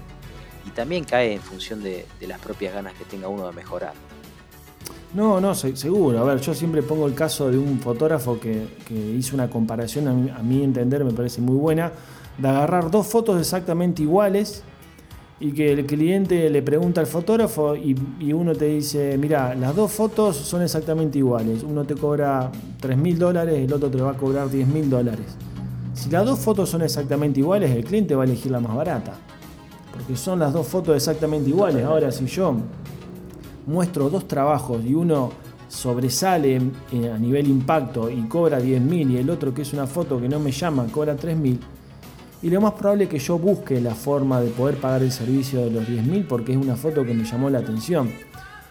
[0.65, 3.95] y también cae en función de, las propias ganas que tenga uno de mejorar.
[5.15, 6.19] No, no, seguro.
[6.19, 8.67] A ver, yo siempre pongo el caso de un fotógrafo que,
[9.17, 11.93] hizo una comparación, a mi, entender me parece muy buena,
[12.37, 14.63] de agarrar dos fotos exactamente iguales
[15.41, 17.97] y que el cliente le pregunta al fotógrafo y,
[18.33, 21.63] uno te dice, mira, las dos fotos son exactamente iguales.
[21.63, 22.51] Uno te cobra
[22.81, 25.37] 3 mil dólares, el otro te va a cobrar 10 mil dólares.
[25.95, 29.15] Si las dos fotos son exactamente iguales, el cliente va a elegir la más barata
[29.99, 31.85] porque son las dos fotos exactamente iguales.
[31.85, 32.55] Ahora, si yo
[33.69, 35.31] muestro dos trabajos y uno
[35.69, 40.29] sobresale a nivel impacto y cobra 10.000 y el otro que es una foto que
[40.29, 41.59] no me llama cobra 3.000,
[42.41, 45.61] y lo más probable es que yo busque la forma de poder pagar el servicio
[45.65, 48.11] de los 10.000 porque es una foto que me llamó la atención.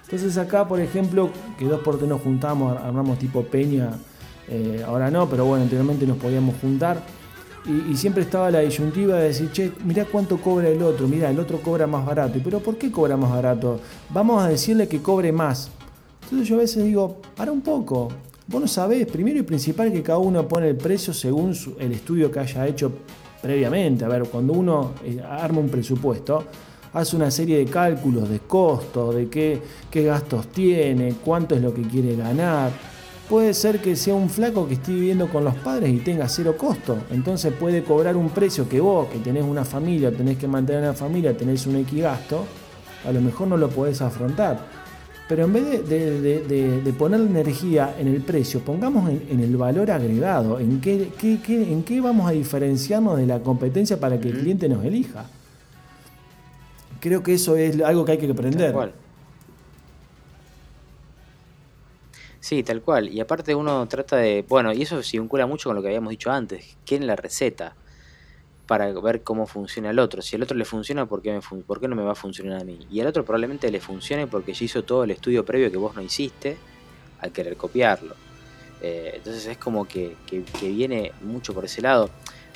[0.03, 1.29] Entonces acá, por ejemplo,
[1.59, 3.91] que dos por tres nos juntamos, armamos tipo peña,
[4.47, 7.03] eh, ahora no, pero bueno, anteriormente nos podíamos juntar
[7.67, 11.39] y, siempre estaba la disyuntiva de decir, che, mirá cuánto cobra el otro, mirá, el
[11.39, 12.39] otro cobra más barato.
[12.43, 13.79] ¿Pero por qué cobra más barato?
[14.09, 15.69] Vamos a decirle que cobre más.
[16.23, 18.09] Entonces yo a veces digo, para un poco.
[18.47, 22.31] Vos no sabés, primero y principal, que cada uno pone el precio según el estudio
[22.31, 22.91] que haya hecho
[23.41, 24.05] previamente.
[24.05, 26.45] A ver, cuando uno eh, arma un presupuesto,
[26.93, 29.61] hace una serie de cálculos de costos, de qué,
[29.91, 32.71] qué gastos tiene, cuánto es lo que quiere ganar
[33.29, 36.55] Puede ser que sea un flaco que esté viviendo con los padres y tenga cero
[36.57, 36.97] costo.
[37.11, 40.93] Entonces puede cobrar un precio que vos, que tenés una familia, tenés que mantener una
[40.93, 42.45] familia, tenés un equigasto,
[43.05, 44.59] a lo mejor no lo podés afrontar.
[45.27, 50.79] Pero en vez de, poner energía en el precio, pongamos en, el valor agregado, en
[50.79, 55.25] qué, en qué vamos a diferenciarnos de la competencia para que el cliente nos elija.
[57.01, 58.73] Creo que eso es algo que hay que aprender.
[62.39, 63.09] Sí, tal cual.
[63.09, 66.11] Y aparte uno trata de, bueno, y eso se vincula mucho con lo que habíamos
[66.11, 67.75] dicho antes, ¿quién la receta?
[68.67, 70.21] Para ver cómo funciona el otro.
[70.21, 72.61] Si el otro le funciona, ¿por qué, me ¿por qué no me va a funcionar
[72.61, 72.85] a mí?
[72.91, 75.95] Y al otro probablemente le funcione porque ya hizo todo el estudio previo que vos
[75.95, 76.57] no hiciste
[77.19, 78.15] al querer copiarlo.
[78.81, 82.09] Eh, entonces es como que, que, viene mucho por ese lado.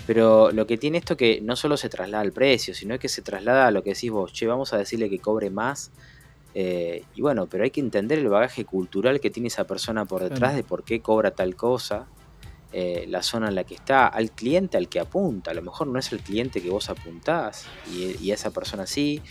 [0.05, 3.21] Pero lo que tiene esto que no solo se traslada al precio, sino que se
[3.21, 5.91] traslada a lo que decís vos, che, vamos a decirle que cobre más
[6.53, 10.23] eh, y bueno, pero hay que entender el bagaje cultural que tiene esa persona por
[10.23, 12.07] detrás de por qué cobra tal cosa,
[12.73, 15.51] eh, la zona en la que está, al cliente al que apunta.
[15.51, 19.21] A lo mejor no es el cliente que vos apuntás y, a esa persona sí.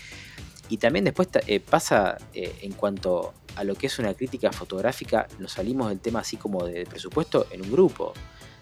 [0.69, 5.53] Y también después eh, pasa en cuanto a lo que es una crítica fotográfica, nos
[5.53, 8.15] salimos del tema así como de presupuesto en un grupo.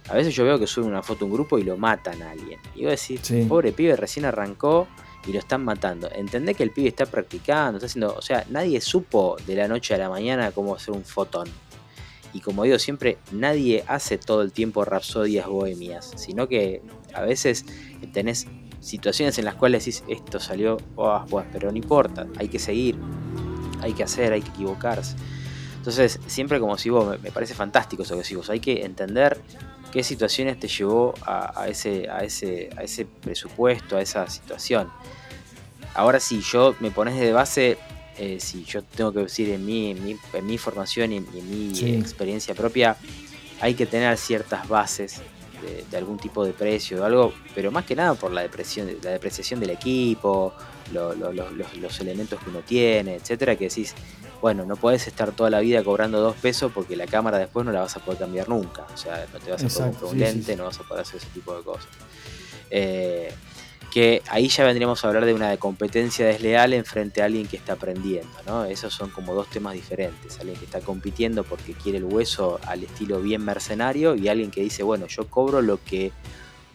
[0.09, 2.31] A veces yo veo que sube una foto a un grupo y lo matan a
[2.31, 2.59] alguien.
[2.75, 4.89] Y voy a decir, pobre pibe, recién arrancó
[5.27, 6.11] y lo están matando.
[6.12, 8.14] Entendé que el pibe está practicando, está haciendo.
[8.14, 11.49] O sea, nadie supo de la noche a la mañana cómo hacer un fotón.
[12.33, 16.83] Y como digo siempre, nadie hace todo el tiempo rapsodias bohemias, sino que
[17.14, 17.64] a veces
[18.12, 18.47] tenés
[18.81, 22.99] situaciones en las cuales decís, esto salió, oh, pero no importa, hay que seguir,
[23.81, 25.16] hay que hacer, hay que equivocarse.
[25.79, 29.41] Entonces, siempre como si vos, me, parece fantástico eso que decís hay que entender
[29.93, 34.91] qué situaciones te llevó a, ese, a, ese, a ese presupuesto, a esa situación.
[35.95, 37.78] Ahora si yo me pones de base,
[38.18, 42.97] eh, si yo tengo que decir en mi, mi, formación y en, mi experiencia propia,
[43.61, 45.20] hay que tener ciertas bases
[45.91, 49.11] de, algún tipo de precio o algo, pero más que nada por la depresión, la
[49.11, 50.55] depreciación del equipo,
[50.93, 53.95] los, elementos que uno tiene, etcétera, que decís,
[54.41, 57.72] bueno, no puedes estar toda la vida cobrando dos pesos porque la cámara después no
[57.72, 58.86] la vas a poder cambiar nunca.
[58.93, 61.16] O sea, no te vas a poder comprar un lente, no vas a poder hacer
[61.16, 61.89] ese tipo de cosas.
[62.70, 63.32] Eh,
[63.91, 67.57] que ahí ya vendríamos a hablar de una competencia desleal en frente a alguien que
[67.57, 68.64] está aprendiendo, ¿no?
[68.64, 72.84] Esos son como dos temas diferentes, alguien que está compitiendo porque quiere el hueso al
[72.84, 76.12] estilo bien mercenario y alguien que dice, bueno, yo cobro lo que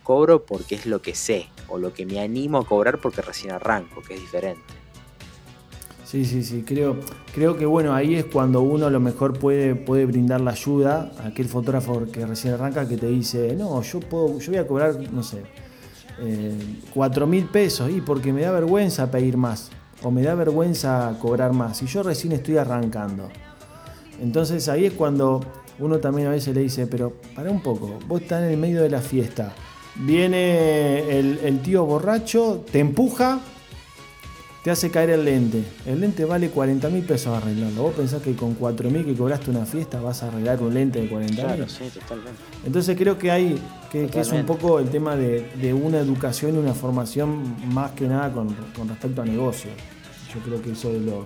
[0.02, 3.54] cobro porque es lo que sé o lo que me animo a cobrar porque recién
[3.54, 4.83] arranco, que es diferente.
[6.14, 6.98] Sí, sí, sí, creo,
[7.34, 11.12] creo que bueno, ahí es cuando uno a lo mejor puede, puede brindar la ayuda
[11.18, 14.68] a aquel fotógrafo que recién arranca que te dice, no, yo puedo, yo voy a
[14.68, 15.42] cobrar, no sé,
[16.20, 16.54] eh,
[16.94, 19.72] cuatro mil pesos y porque me da vergüenza pedir más
[20.04, 23.30] o me da vergüenza cobrar más y yo recién estoy arrancando.
[24.22, 25.42] Entonces ahí es cuando
[25.80, 28.84] uno también a veces le dice, pero para un poco, vos estás en el medio
[28.84, 29.52] de la fiesta,
[29.96, 33.40] viene el tío borracho, te empuja
[34.64, 35.62] te hace caer el lente.
[35.86, 37.84] El lente vale 40 mil pesos arreglarlo.
[37.84, 41.02] Vos pensás que con 4 mil que cobraste una fiesta vas a arreglar un lente
[41.02, 41.46] de 40 mil.
[41.46, 42.42] Claro, sí, totalmente.
[42.66, 43.62] Entonces creo que hay
[43.92, 48.32] que, es un poco el tema de, una educación y una formación más que nada
[48.32, 48.56] con,
[48.88, 49.70] respecto a negocio.
[50.34, 51.26] Yo creo que eso es lo.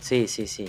[0.00, 0.66] Sí, sí, sí.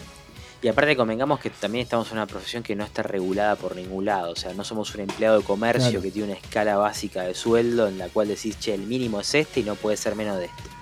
[0.62, 4.06] Y aparte convengamos que también estamos en una profesión que no está regulada por ningún
[4.06, 4.34] lado.
[4.34, 7.88] O sea, no somos un empleado de comercio que tiene una escala básica de sueldo
[7.88, 10.46] en la cual decís, che, el mínimo es este y no puede ser menos de
[10.46, 10.77] este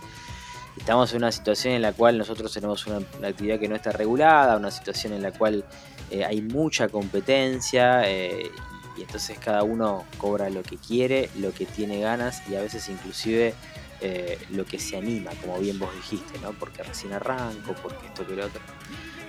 [0.78, 2.98] estamos en una situación en la cual nosotros tenemos una,
[3.28, 5.66] actividad que no está regulada, una situación en la cual
[6.12, 8.52] eh, hay mucha competencia eh,
[8.98, 12.88] y entonces cada uno cobra lo que quiere, lo que tiene ganas y a veces
[12.90, 13.54] inclusive
[14.02, 16.52] eh, lo que se anima, como bien vos dijiste, ¿no?
[16.52, 18.62] Porque recién arranco, porque esto que lo otro.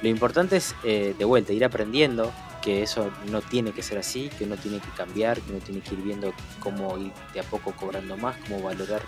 [0.02, 2.30] Lo importante es, de vuelta, ir aprendiendo
[2.60, 5.80] que eso no tiene que ser así, que uno tiene que cambiar, que uno tiene
[5.80, 9.00] que ir viendo cómo ir de a poco cobrando más, cómo valorar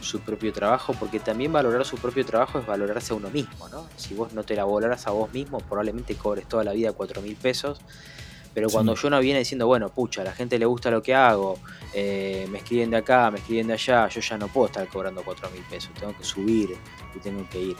[0.00, 3.86] su propio trabajo, porque también valorar su propio trabajo es valorarse a uno mismo, ¿no?
[3.96, 7.22] Si vos no te la valoras a vos mismo, probablemente cobres toda la vida cuatro
[7.22, 7.80] mil pesos,
[8.54, 11.14] pero cuando yo no viene diciendo, bueno, pucha, a la gente le gusta lo que
[11.14, 11.58] hago,
[11.92, 15.22] eh, me escriben de acá, me escriben de allá, yo ya no puedo estar cobrando
[15.22, 16.74] cuatro mil pesos, tengo que subir
[17.14, 17.76] y tengo que ir.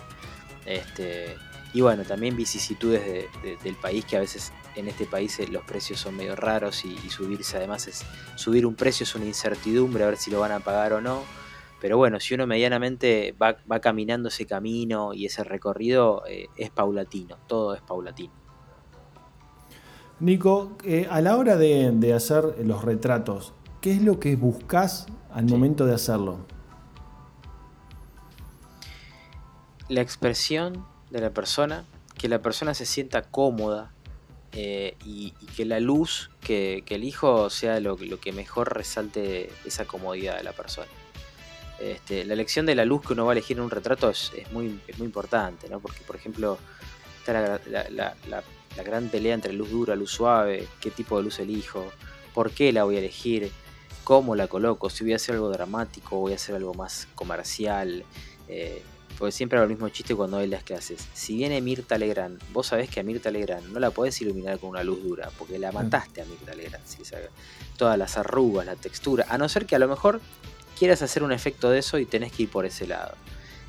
[0.67, 1.35] Este,
[1.73, 3.27] y bueno, también vicisitudes
[3.63, 6.99] del país que a veces en este país eh, los precios son medio raros y,
[7.05, 8.03] y, subirse además es
[8.35, 11.23] subir un precio es una incertidumbre a ver si lo van a pagar o no
[11.81, 17.37] pero bueno, si uno medianamente va, caminando ese camino y ese recorrido, eh, es paulatino,
[17.47, 18.33] todo es paulatino.
[20.19, 23.53] Nico, eh, a la hora de, hacer los retratos,
[23.83, 26.47] ¿qué es lo que buscas al momento de hacerlo?
[29.89, 31.85] La expresión de la persona,
[32.17, 33.93] que la persona se sienta cómoda
[34.53, 40.39] eh, y, que la luz que, elijo sea lo, lo que mejor resalte esa comodidad
[40.39, 40.89] de la persona.
[41.81, 44.33] Este, la elección de la luz que uno va a elegir en un retrato es,
[44.53, 45.81] muy, muy importante, ¿no?
[45.81, 46.59] Porque, por ejemplo,
[47.19, 48.45] está la,
[48.85, 51.91] gran pelea entre luz dura, luz suave, qué tipo de luz elijo,
[52.35, 53.51] por qué la voy a elegir,
[54.05, 58.05] cómo la coloco, si voy a hacer algo dramático voy a hacer algo más comercial.
[58.49, 58.83] Eh,
[59.19, 61.07] porque siempre hago el mismo chiste cuando doy las clases.
[61.15, 64.71] Si viene Mirta Legrand, vos sabés que a Mirta Legrand no la podés iluminar con
[64.71, 66.85] una luz dura, porque la mataste a Mirta Legrand.
[67.77, 70.21] Todas las arrugas, la textura, a no ser que a lo mejor
[70.79, 73.15] quieras hacer un efecto de eso y tenés que ir por ese lado.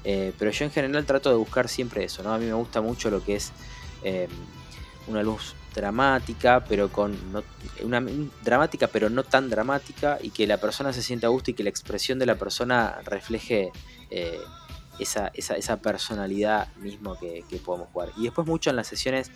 [0.03, 2.33] Eh, pero yo en general trato de buscar siempre eso, ¿no?
[2.33, 3.51] A mí me gusta mucho lo que es
[4.03, 4.29] em,
[5.07, 7.15] una luz dramática, pero con
[7.83, 8.03] una
[8.43, 11.63] dramática, pero no tan dramática, y que la persona se sienta a gusto y que
[11.63, 13.71] la expresión de la persona refleje
[14.09, 14.39] eh,
[14.99, 18.09] esa, esa, personalidad mismo que, podemos jugar.
[18.17, 19.31] Y después mucho en las sesiones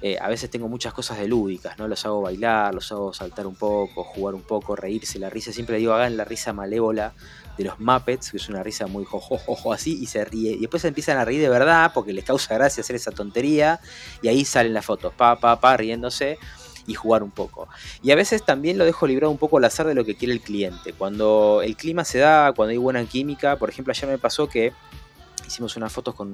[0.00, 1.88] eh, a veces tengo muchas cosas de lúdicas, ¿no?
[1.88, 5.52] Los hago bailar, los hago saltar un poco, jugar un poco, reírse, la risa.
[5.52, 7.14] Siempre digo, hagan la risa malévola
[7.56, 10.52] de los Muppets, que es una risa muy jojojojo así, y se ríe.
[10.52, 13.80] Y después empiezan a reír de verdad porque les causa gracia hacer esa tontería.
[14.22, 16.38] Y ahí salen las fotos, pa, pa, pa, riéndose
[16.86, 17.68] y jugar un poco.
[18.00, 20.32] Y a veces también lo dejo librado un poco al azar de lo que quiere
[20.32, 20.92] el cliente.
[20.92, 24.72] Cuando el clima se da, cuando hay buena química, por ejemplo, ayer me pasó que
[25.44, 26.32] hicimos unas fotos con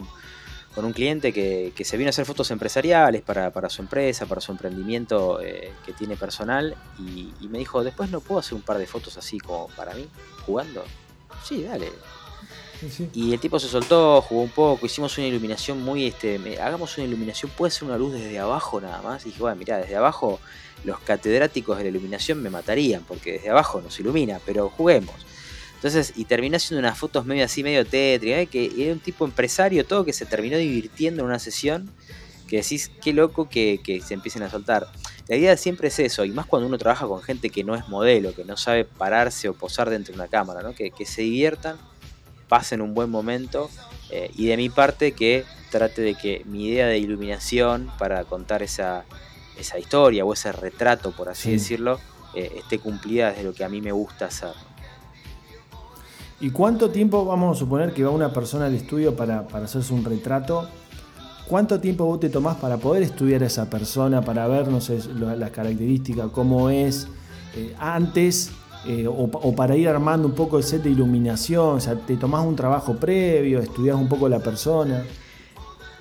[0.74, 4.52] con un cliente que, se vino a hacer fotos empresariales para, su empresa, para su
[4.52, 8.86] emprendimiento eh, que tiene personal y, me dijo, después no puedo hacer un par de
[8.86, 10.06] fotos así como para mí,
[10.44, 10.84] jugando.
[11.44, 11.90] Sí, dale.
[13.12, 17.06] Y el tipo se soltó, jugó un poco, hicimos una iluminación muy, este, hagamos una
[17.06, 19.24] iluminación, puede ser una luz desde abajo nada más.
[19.24, 20.40] Y dije, bueno, mira, desde abajo
[20.84, 25.14] los catedráticos de la iluminación me matarían porque desde abajo nos ilumina, pero juguemos.
[25.84, 28.46] Entonces, y terminó haciendo unas fotos medio así, medio tétricas, ¿eh?
[28.46, 31.90] que era un tipo empresario, todo que se terminó divirtiendo en una sesión,
[32.48, 34.86] que decís, qué loco que, se empiecen a soltar.
[35.28, 37.86] la idea siempre es eso, y más cuando uno trabaja con gente que no es
[37.86, 40.74] modelo, que no sabe pararse o posar dentro de una cámara, ¿no?
[40.74, 41.76] que, se diviertan,
[42.48, 43.68] pasen un buen momento,
[44.08, 48.62] eh, y de mi parte que trate de que mi idea de iluminación para contar
[48.62, 49.04] esa,
[49.58, 52.00] esa historia o ese retrato, por así decirlo,
[52.34, 54.54] eh, esté cumplida desde lo que a mí me gusta hacer.
[56.40, 59.94] ¿Y cuánto tiempo vamos a suponer que va una persona al estudio para, para hacerse
[59.94, 60.68] un retrato?
[61.46, 64.98] ¿Cuánto tiempo vos te tomás para poder estudiar a esa persona, para ver, no sé,
[65.14, 67.06] las características, cómo es
[67.54, 68.50] eh, antes,
[68.86, 71.76] eh, o, para ir armando un poco el set de iluminación?
[71.76, 75.04] O sea, ¿te tomás un trabajo previo, estudias un poco la persona?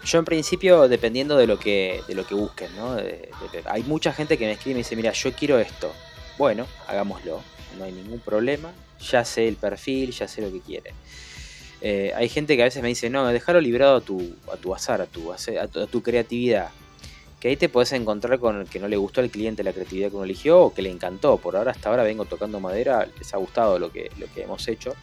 [0.05, 2.95] Yo en principio, dependiendo de lo que, de lo que busquen, ¿no?
[3.65, 5.91] hay mucha gente que me escribe y me dice, mira, yo quiero esto.
[6.37, 7.41] Bueno, hagámoslo,
[7.77, 10.93] no hay ningún problema, ya sé el perfil, ya sé lo que quiere.
[11.81, 14.73] Eh, hay gente que a veces me dice, no, déjalo librado a tu, a tu
[14.73, 15.37] azar, a tu, a
[15.87, 16.69] tu, creatividad.
[17.41, 20.09] Que ahí te puedes encontrar con el que no le gustó al cliente la creatividad
[20.09, 21.37] que uno eligió o que le encantó.
[21.37, 24.65] Por ahora, hasta ahora vengo tocando madera, les ha gustado lo que, lo que hemos
[24.69, 24.95] hecho.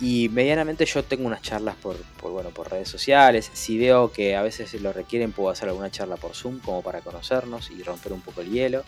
[0.00, 3.48] Y medianamente yo tengo unas charlas por, bueno, por redes sociales.
[3.52, 7.00] Si veo que a veces lo requieren, puedo hacer alguna charla por Zoom como para
[7.00, 8.82] conocernos y romper un poco el hielo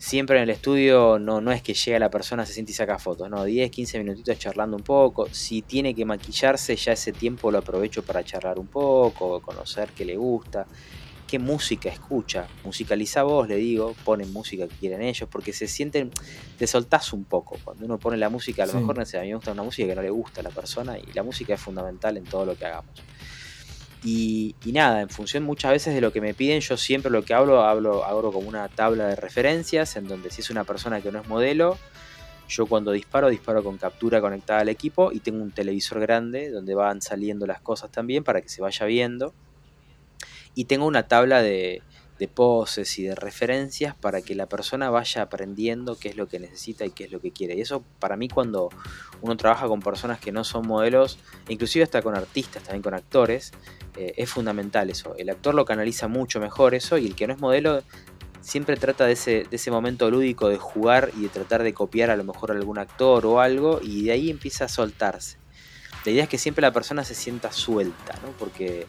[0.00, 2.98] siempre en el estudio no, no es que llega la persona, se siente y saca
[2.98, 5.28] fotos, no, 10, 15 minutitos charlando un poco.
[5.30, 10.06] Si tiene que maquillarse, ya ese tiempo lo aprovecho para charlar un poco, conocer qué
[10.06, 10.66] le gusta,
[11.28, 12.48] qué música escucha.
[12.64, 16.10] Musicaliza vos, le digo, ponen música que quieren ellos, porque se sienten,
[16.58, 17.58] te soltás un poco.
[17.62, 19.62] Cuando uno pone la música, a lo mejor no sé, a mí me gusta una
[19.62, 22.46] música que no le gusta a la persona y la música es fundamental en todo
[22.46, 23.02] lo que hagamos.
[24.02, 27.34] Y, nada, en función muchas veces de lo que me piden, yo siempre lo que
[27.34, 31.12] hablo, hablo, hago como una tabla de referencias, en donde si es una persona que
[31.12, 31.78] no es modelo,
[32.48, 36.74] yo cuando disparo, disparo con captura conectada al equipo y tengo un televisor grande donde
[36.74, 39.34] van saliendo las cosas también para que se vaya viendo.
[40.54, 41.82] Y tengo una tabla de,
[42.20, 46.38] de poses y de referencias para que la persona vaya aprendiendo qué es lo que
[46.38, 47.54] necesita y qué es lo que quiere.
[47.56, 48.68] Y eso para mí cuando
[49.22, 51.18] uno trabaja con personas que no son modelos,
[51.48, 53.52] inclusive hasta con artistas, también con actores,
[53.96, 55.14] eh, es fundamental eso.
[55.16, 57.82] El actor lo canaliza mucho mejor eso y el que no es modelo
[58.42, 62.10] siempre trata de ese, de ese momento lúdico de jugar y de tratar de copiar
[62.10, 65.38] a lo mejor a algún actor o algo y de ahí empieza a soltarse.
[66.04, 68.32] La idea es que siempre la persona se sienta suelta, ¿no?
[68.38, 68.86] porque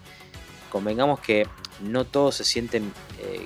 [0.70, 1.48] convengamos que
[1.84, 3.46] no todos se sienten eh,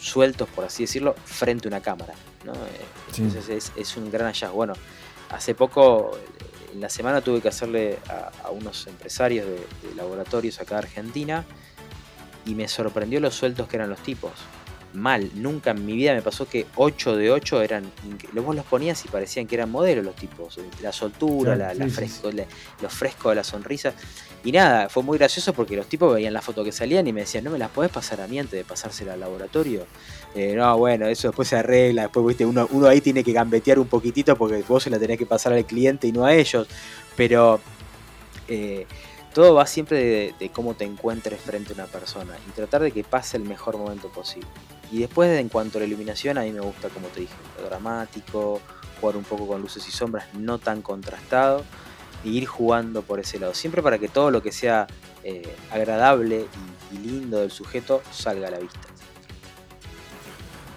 [0.00, 2.14] sueltos, por así decirlo, frente a una cámara.
[2.44, 2.52] ¿no?
[2.54, 4.56] Eh, entonces es, un gran hallazgo.
[4.56, 4.74] Bueno,
[5.30, 6.12] hace poco,
[6.72, 11.44] en la semana tuve que hacerle a, unos empresarios de, de, laboratorios acá de Argentina
[12.46, 14.32] y me sorprendió los sueltos que eran los tipos
[14.94, 15.30] mal.
[15.34, 17.90] Nunca en mi vida me pasó que 8 de 8 eran.
[18.32, 20.58] Vos los ponías y parecían que eran modelos los tipos.
[20.82, 22.30] La soltura, la, fresco,
[22.82, 23.92] los frescos de la sonrisa.
[24.44, 27.20] Y nada, fue muy gracioso porque los tipos veían la foto que salían y me
[27.20, 29.86] decían, ¿no me las podés pasar a mí antes de pasársela al laboratorio?
[30.34, 32.02] Eh, no, bueno, eso después se arregla.
[32.02, 35.18] Después, viste, uno, uno ahí tiene que gambetear un poquitito porque vos se la tenés
[35.18, 36.66] que pasar al cliente y no a ellos.
[37.16, 37.60] Pero.
[38.48, 38.86] Eh,
[39.32, 43.04] todo va siempre de, cómo te encuentres frente a una persona y tratar de que
[43.04, 44.48] pase el mejor momento posible.
[44.92, 47.68] Y después, en cuanto a la iluminación, a mí me gusta, como te dije, lo
[47.68, 48.60] dramático,
[49.00, 51.64] jugar un poco con luces y sombras, no tan contrastado,
[52.24, 53.54] e ir jugando por ese lado.
[53.54, 54.86] Siempre para que todo lo que sea
[55.22, 56.46] eh, agradable
[56.92, 58.80] y, lindo del sujeto salga a la vista.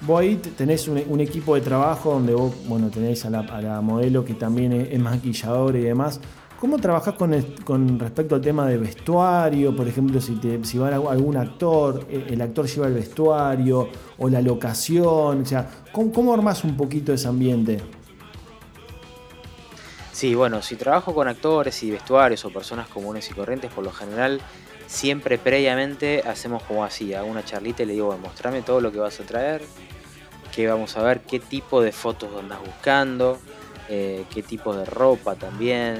[0.01, 4.33] Vos ahí tenés un, equipo de trabajo donde vos, bueno, tenés a la, modelo que
[4.33, 6.19] también es maquilladora y demás.
[6.63, 9.75] ¿Cómo trabajás con, respecto al tema de vestuario?
[9.75, 14.29] Por ejemplo, si, te, si va algún actor, eh, el actor lleva el vestuario o
[14.29, 15.41] la locación.
[15.41, 17.81] O sea, ¿cómo, cómo armás un poquito ese ambiente?
[20.13, 23.91] Sí, bueno, si trabajo con actores y vestuarios o personas comunes y corrientes, por lo
[23.91, 24.39] general,
[24.87, 28.99] siempre previamente hacemos como así, hago una charlita y le digo, mostrame todo lo que
[28.99, 29.61] vas a traer,
[30.55, 33.37] que vamos a ver, qué tipo de fotos andas buscando,
[33.89, 35.99] eh, qué tipo de ropa también,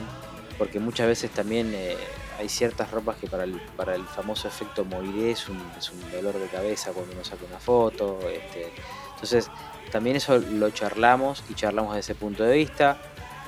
[0.58, 1.98] porque muchas veces también eh,
[2.40, 4.86] hay ciertas ropas que para el, para el famoso efecto
[5.22, 8.20] es un, es un dolor de cabeza cuando uno saca una foto.
[8.30, 8.72] Este,
[9.14, 9.50] entonces,
[9.92, 12.98] también eso lo charlamos y charlamos desde ese punto de vista.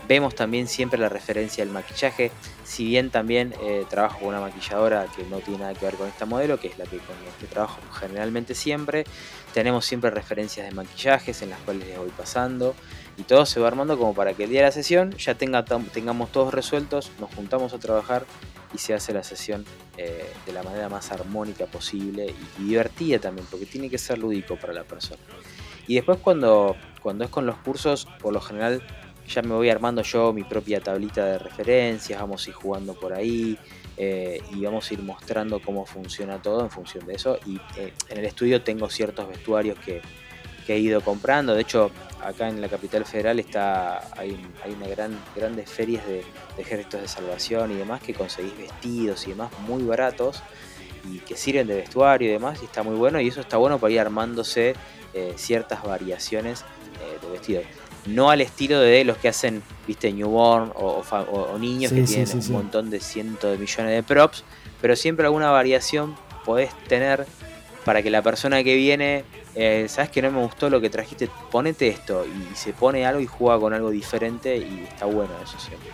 [0.08, 2.32] Vemos también siempre la referencia al maquillaje,
[2.64, 6.08] si bien también eh, trabajo con una maquilladora que no tiene nada que ver con
[6.08, 9.04] esta modelo, que es la que con la que trabajo generalmente siempre,
[9.52, 12.76] tenemos siempre referencias de maquillajes en las cuales les voy pasando
[13.18, 15.64] y todo se va armando como para que el día de la sesión ya tenga,
[15.64, 18.26] tengamos todos resueltos, nos juntamos a trabajar
[18.74, 19.66] y se hace la sesión
[19.98, 24.58] eh, de la manera más armónica posible y, divertida también, porque tiene que ser lúdico
[24.58, 25.22] para la persona.
[25.88, 28.82] Y después cuando, cuando es con los cursos, por lo general
[29.28, 33.14] ya me voy armando yo mi propia tablita de referencias, vamos a ir jugando por
[33.14, 33.58] ahí
[33.98, 37.40] eh, y vamos a ir mostrando cómo funciona todo en función de eso.
[37.46, 40.02] Y eh, en el estudio tengo ciertos vestuarios que,
[40.74, 41.54] he ido comprando.
[41.54, 41.92] De hecho,
[42.22, 46.24] acá en la capital federal está hay, hay una gran grandes ferias de,
[46.56, 50.42] de ejércitos de salvación y demás que conseguís vestidos y demás muy baratos
[51.04, 53.78] y que sirven de vestuario y demás y está muy bueno y eso está bueno
[53.78, 54.76] para ir armándose
[55.14, 56.66] eh, ciertas variaciones
[57.22, 57.66] de vestidos
[58.06, 62.90] no al estilo de los que hacen, viste, newborn o, niños que tienen un montón
[62.90, 64.44] de cientos de millones de props,
[64.82, 67.26] pero siempre alguna variación podés tener
[67.86, 69.24] para que la persona que viene,
[69.54, 73.22] eh, sabes que no me gustó lo que trajiste, ponete esto y se pone algo
[73.22, 75.92] y juega con algo diferente y está bueno eso siempre.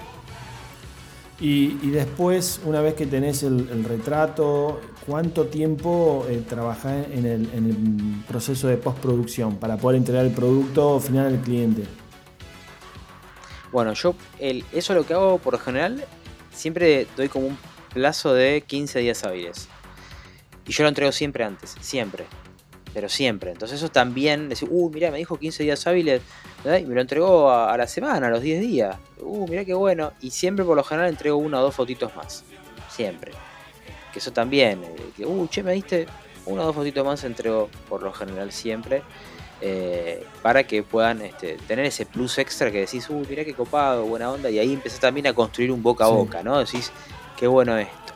[1.44, 7.66] Y, después, una vez que tenés el, retrato, ¿cuánto tiempo eh, trabajás en el, en
[7.66, 11.84] el, proceso de postproducción para poder entregar el producto final al cliente?
[13.72, 16.06] Bueno, yo el, eso lo que hago por lo general,
[16.54, 17.58] siempre doy como un
[17.92, 19.68] plazo de 15 días hábiles.
[20.68, 22.26] Y yo lo entrego siempre antes, siempre.
[22.94, 23.52] Pero siempre.
[23.52, 26.22] Entonces eso también, decir, uh, mirá, me dijo 15 días hábiles,
[26.66, 28.98] y me lo entregó a, la semana, a los 10 días.
[29.20, 30.14] Uh, mirá qué bueno.
[30.22, 32.44] Y siempre por lo general entrego una o dos fotitos más.
[32.90, 33.32] Siempre.
[34.12, 36.06] Que eso también, eh, que, uh, che, me diste
[36.46, 39.04] una o dos fotitos más, entrego por lo general siempre.
[39.64, 44.06] Eh, para que puedan este, tener ese plus extra que decís, uy, mirá qué copado,
[44.06, 46.58] buena onda, y ahí empezás también a construir un boca a boca, ¿no?
[46.58, 46.92] Decís,
[47.38, 48.14] qué bueno esto.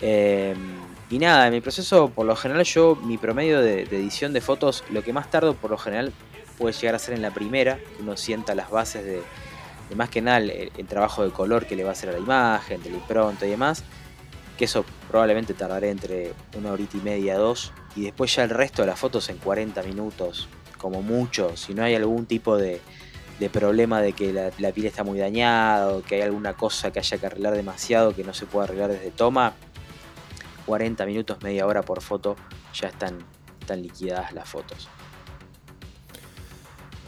[0.00, 0.78] Em,
[1.08, 4.82] y nada, en mi proceso, por lo general, yo, mi promedio de, edición de fotos,
[4.90, 6.12] lo que más tardo, por lo general,
[6.58, 9.22] puede llegar a ser en la primera, uno sienta las bases de,
[9.94, 12.82] más que nada el, trabajo de color que le va a hacer a la imagen,
[12.82, 13.84] de la impronta y demás,
[14.58, 18.82] que eso probablemente tardaré entre una horita y media, dos, y después ya el resto
[18.82, 22.80] de las fotos en 40 minutos, como mucho, si no hay algún tipo de,
[23.52, 27.18] problema de que la, piel está muy dañada o que hay alguna cosa que haya
[27.18, 29.54] que arreglar demasiado que no se puede arreglar desde toma,
[30.66, 32.36] 40 minutos, media hora por foto,
[32.74, 33.18] ya están,
[33.60, 34.88] están liquidadas las fotos.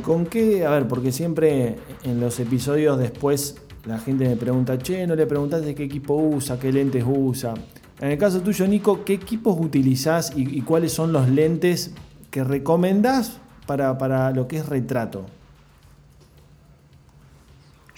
[0.03, 0.65] ¿Con qué?
[0.65, 5.27] A ver, porque siempre en los episodios después la gente me pregunta, che, no le
[5.27, 7.55] preguntaste qué equipo usa, qué lentes usa.
[8.01, 11.93] En el caso tuyo, Nico, ¿qué equipos utilizás y, cuáles son los lentes
[12.31, 15.27] que recomendás para, lo que es retrato?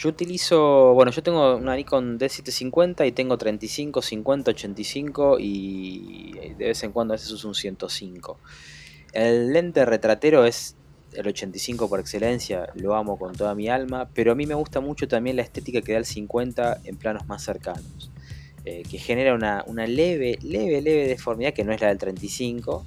[0.01, 6.69] Yo utilizo, bueno, yo tengo una Nikon D750 y tengo 35, 50, 85 y de
[6.69, 8.39] vez en cuando a veces uso un 105.
[9.13, 10.75] El lente retratero es
[11.13, 14.81] el 85 por excelencia, lo amo con toda mi alma, pero a mí me gusta
[14.81, 18.11] mucho también la estética que da el 50 en planos más cercanos,
[18.65, 22.87] eh, que genera una, una, leve, leve, leve deformidad que no es la del 35,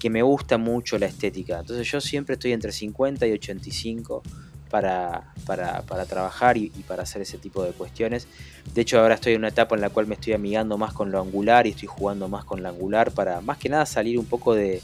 [0.00, 1.60] que me gusta mucho la estética.
[1.60, 4.24] Entonces yo siempre estoy entre 50 y 85
[4.70, 8.26] para, para, para trabajar y, para hacer ese tipo de cuestiones.
[8.74, 11.10] De hecho ahora estoy en una etapa en la cual me estoy amigando más con
[11.10, 14.26] lo angular y estoy jugando más con lo angular para más que nada salir un
[14.26, 14.82] poco de,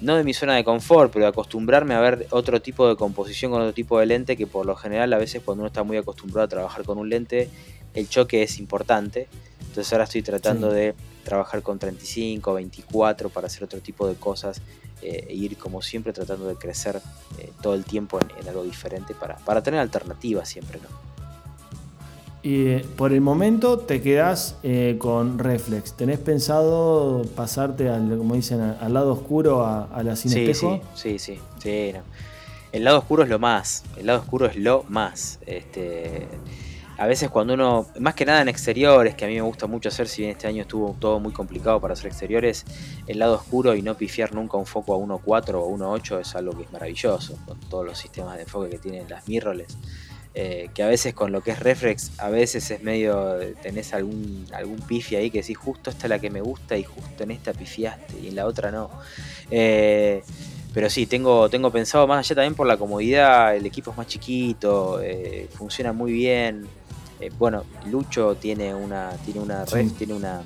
[0.00, 3.62] no de mi zona de confort, pero acostumbrarme a ver otro tipo de composición con
[3.62, 6.44] otro tipo de lente que por lo general a veces cuando uno está muy acostumbrado
[6.44, 7.48] a trabajar con un lente,
[7.94, 9.28] el choque es importante.
[9.60, 10.94] Entonces ahora estoy tratando de
[11.24, 14.62] trabajar con 35, 24 para hacer otro tipo de cosas
[15.02, 17.00] eh, e ir como siempre tratando de crecer
[17.38, 20.88] eh, todo el tiempo en, algo diferente para, para, tener alternativas siempre, ¿no?
[22.42, 24.56] Y eh, por el momento te quedas
[24.98, 25.94] con Reflex.
[25.94, 31.18] ¿Tenés pensado pasarte al, como dicen, al lado oscuro, a, la sin sí, Sí, sí,
[31.18, 31.92] sí, sí
[32.72, 33.84] El lado oscuro es lo más.
[33.96, 35.40] El lado oscuro es lo más.
[35.46, 36.28] Este,
[36.98, 39.88] a veces cuando uno, más que nada en exteriores, que a mí me gusta mucho
[39.88, 42.64] hacer, si bien este año estuvo todo muy complicado para hacer exteriores,
[43.06, 46.56] el lado oscuro y no pifiar nunca un foco a 1.4 o 1.8 es algo
[46.56, 49.78] que es maravilloso, con todos los sistemas de enfoque que tienen las mirrorless.
[50.34, 54.46] Eh, que a veces con lo que es reflex, a veces es medio, tenés algún,
[54.52, 57.30] algún pifi ahí que decís, justo esta es la que me gusta y justo en
[57.30, 58.90] esta pifiaste y en la otra no.
[59.50, 60.22] Eh,
[60.74, 64.06] pero sí, tengo, tengo pensado más allá también por la comodidad, el equipo es más
[64.06, 66.68] chiquito, eh, funciona muy bien,
[67.20, 70.42] eh, bueno, Lucho tiene una, tiene una red, tiene una,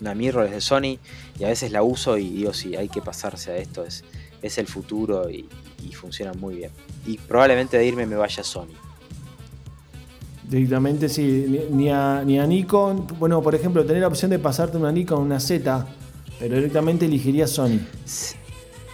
[0.00, 0.98] una mirror de Sony
[1.38, 4.04] y a veces la uso y digo, sí, hay que pasarse a esto, es,
[4.42, 5.48] es el futuro y,
[5.94, 6.70] funciona muy bien.
[7.06, 8.74] Y probablemente de irme me vaya a Sony.
[10.48, 14.76] Directamente sí, ni, a, ni a Nikon, bueno, por ejemplo, tener la opción de pasarte
[14.76, 15.86] una Nikon, una Z,
[16.38, 17.80] pero directamente elegiría Sony.
[18.04, 18.36] Sí,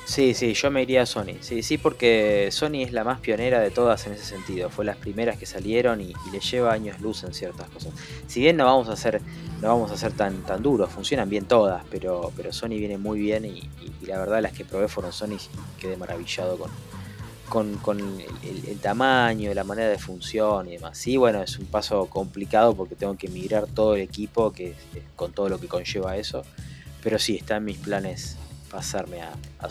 [0.09, 1.36] sí, yo me iría a Sony.
[1.40, 4.70] Sí, sí, porque Sony es la más pionera de todas en ese sentido.
[4.70, 7.92] Fue las primeras que salieron y, le lleva años luz en ciertas cosas.
[8.26, 9.20] Si bien no vamos a ser,
[9.61, 13.20] no vamos a ser tan, tan duros, funcionan bien todas, pero, pero Sony viene muy
[13.20, 13.68] bien y,
[14.06, 16.59] la verdad las que probé fueron Sony y quedé maravillado
[17.48, 20.96] con, con, el, tamaño, la manera de función y demás.
[20.96, 24.74] Sí, bueno, es un paso complicado porque tengo que migrar todo el equipo que,
[25.16, 26.44] con todo lo que conlleva eso.
[27.02, 28.38] Pero sí, está en mis planes
[28.70, 29.68] pasarme a, a.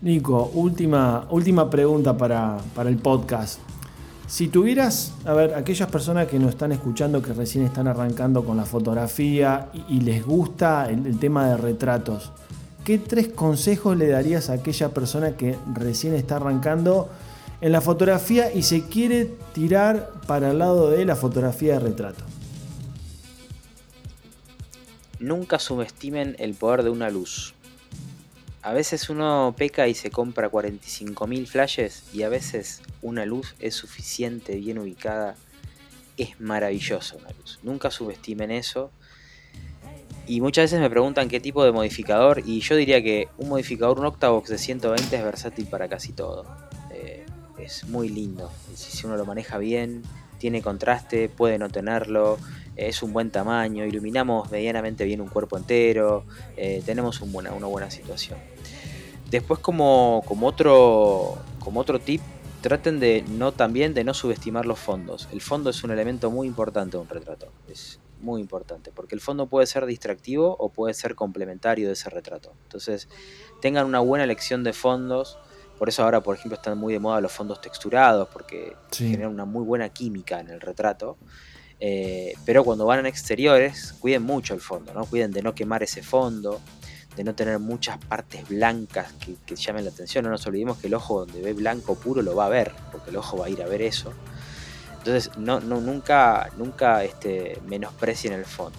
[0.00, 3.58] Nico, última, última pregunta para, el podcast.
[4.28, 8.56] Si tuvieras, a ver, aquellas personas que nos están escuchando, que recién están arrancando con
[8.56, 12.30] la fotografía y, les gusta el, tema de retratos,
[12.84, 17.08] ¿qué tres consejos le darías a aquella persona que recién está arrancando
[17.60, 22.27] en la fotografía y se quiere tirar para el lado de la fotografía de retrato?
[25.20, 27.54] Nunca subestimen el poder de una luz.
[28.62, 33.74] A veces uno peca y se compra 45.000 flashes y a veces una luz es
[33.74, 35.36] suficiente, bien ubicada.
[36.16, 37.58] Es maravillosa una luz.
[37.62, 38.90] Nunca subestimen eso.
[40.26, 43.98] Y muchas veces me preguntan qué tipo de modificador y yo diría que un modificador,
[43.98, 46.44] un Octavox de 120 es versátil para casi todo.
[46.90, 47.24] Eh,
[47.58, 48.52] es muy lindo.
[48.74, 50.02] Si uno lo maneja bien,
[50.38, 52.38] tiene contraste, puede no tenerlo,
[52.78, 56.24] es un buen tamaño, iluminamos medianamente bien un cuerpo entero,
[56.56, 58.38] eh, tenemos una buena situación.
[59.30, 62.22] Después como, como, otro, como otro tip,
[62.62, 65.28] traten de no también de no subestimar los fondos.
[65.32, 67.48] El fondo es un elemento muy importante de un retrato.
[67.68, 72.10] Es muy importante, porque el fondo puede ser distractivo o puede ser complementario de ese
[72.10, 72.52] retrato.
[72.64, 73.08] Entonces,
[73.60, 75.38] tengan una buena elección de fondos.
[75.78, 79.44] Por eso ahora, por ejemplo, están muy de moda los fondos texturados, porque generan una
[79.44, 81.16] muy buena química en el retrato.
[81.80, 85.04] Eh, pero cuando van en exteriores, cuiden mucho el fondo, ¿no?
[85.04, 86.60] Cuiden de no quemar ese fondo
[87.18, 89.12] de no tener muchas partes blancas
[89.44, 90.24] que, llamen la atención.
[90.24, 93.10] No nos olvidemos que el ojo donde ve blanco puro lo va a ver, porque
[93.10, 94.12] el ojo va a ir a ver eso.
[94.98, 98.78] Entonces, nunca, nunca este, menosprecien el fondo.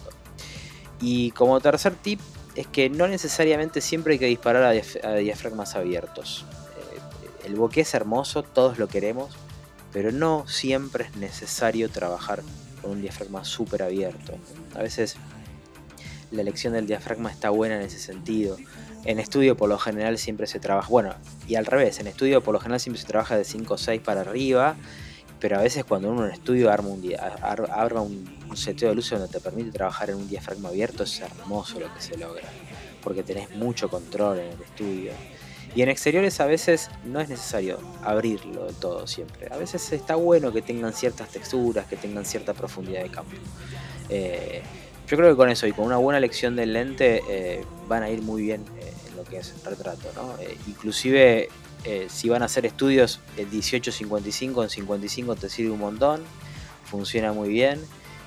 [1.02, 2.18] Y como tercer tip,
[2.54, 6.46] es que no necesariamente siempre hay que disparar a, diafragmas abiertos.
[6.78, 9.36] Eh, el bokeh es hermoso, todos lo queremos,
[9.92, 12.42] pero no siempre es necesario trabajar
[12.80, 14.34] con un diafragma súper abierto.
[14.74, 15.16] A veces
[16.30, 18.56] la elección del diafragma está buena en ese sentido.
[19.04, 21.14] En estudio por lo general siempre se trabaja, bueno,
[21.48, 24.00] y al revés, en estudio por lo general siempre se trabaja de 5 o 6
[24.02, 24.76] para arriba,
[25.40, 27.02] pero a veces cuando uno en estudio arma un,
[27.70, 31.80] arma un, seteo de luces donde te permite trabajar en un diafragma abierto, es hermoso
[31.80, 32.46] lo que se logra,
[33.02, 35.12] porque tenés mucho control en el estudio.
[35.74, 39.48] Y en exteriores a veces no es necesario abrirlo de todo siempre.
[39.52, 43.32] A veces está bueno que tengan ciertas texturas, que tengan cierta profundidad de campo.
[44.08, 44.62] Eh,
[45.06, 48.10] yo creo que con eso y con una buena elección del lente eh, van a
[48.10, 50.08] ir muy bien eh, en lo que es el retrato.
[50.16, 50.34] ¿no?
[50.66, 51.48] Inclusive
[52.08, 56.22] si van a hacer estudios en 18-55, en 55 te sirve un montón,
[56.84, 57.80] funciona muy bien.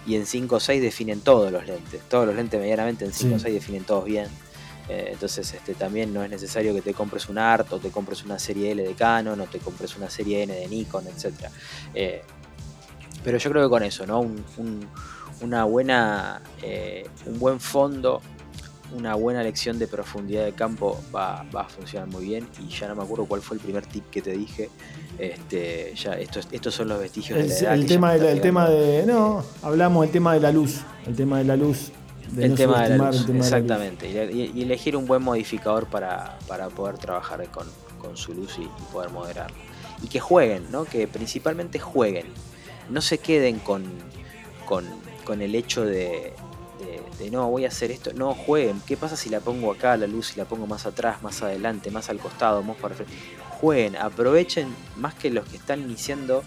[0.05, 2.01] Y en 5 o 6 definen todos los lentes.
[2.09, 4.27] Todos los lentes medianamente en 5 o 6 definen todos bien.
[4.89, 8.37] Entonces este, también no es necesario que te compres un ART o te compres una
[8.37, 11.49] serie L de Canon o te compres una serie N de Nikon, etc.
[13.23, 14.19] pero yo creo que con eso, ¿no?
[14.21, 14.43] un
[15.43, 18.21] una buena, eh, un buen fondo,
[18.95, 22.47] una buena lección de profundidad de campo va, a funcionar muy bien.
[22.59, 24.69] Y ya no me acuerdo cuál fue el primer tip que te dije.
[25.17, 29.05] Este, ya estos, estos son los vestigios el, de el tema, de, el tema de.
[29.05, 30.81] No, hablamos del tema de la luz.
[31.05, 31.91] El tema de la luz.
[32.37, 34.09] El, tema de la luz, exactamente.
[34.09, 36.37] Y, elegir un buen modificador para,
[36.75, 39.57] poder trabajar con, su luz y, poder moderarlo.
[40.01, 40.85] Y que jueguen, ¿no?
[40.85, 42.27] Que principalmente jueguen.
[42.89, 43.83] No se queden con,
[44.65, 44.85] con
[45.23, 46.33] con el hecho de,
[47.31, 48.11] no, voy a hacer esto.
[48.13, 48.81] No, jueguen.
[48.85, 51.89] ¿Qué pasa si la pongo acá la luz, y la pongo más atrás, más adelante,
[51.89, 53.13] más al costado, más para frente?
[53.61, 54.67] Jueguen, aprovechen
[54.97, 56.43] más que los que están iniciando.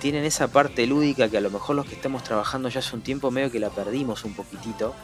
[0.00, 3.02] Tienen esa parte lúdica que a lo mejor los que estamos trabajando ya hace un
[3.02, 4.94] tiempo medio que la perdimos un poquitito.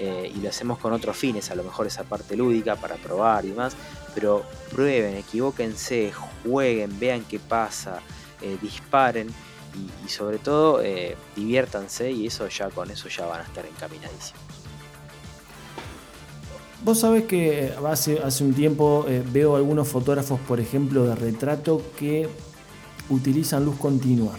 [0.00, 3.44] Eh, y lo hacemos con otros fines, a lo mejor esa parte lúdica para probar
[3.44, 3.74] y más.
[4.14, 6.12] Pero prueben, equivóquense,
[6.44, 8.00] jueguen, vean qué pasa,
[8.40, 9.28] eh, disparen
[10.04, 14.40] y, sobre todo eh, diviértanse y eso ya con eso ya van a estar encaminadísimos.
[16.84, 22.28] Vos sabés que hace, hace un tiempo veo algunos fotógrafos, por ejemplo, de retrato que
[23.10, 24.32] utilizan luz continua.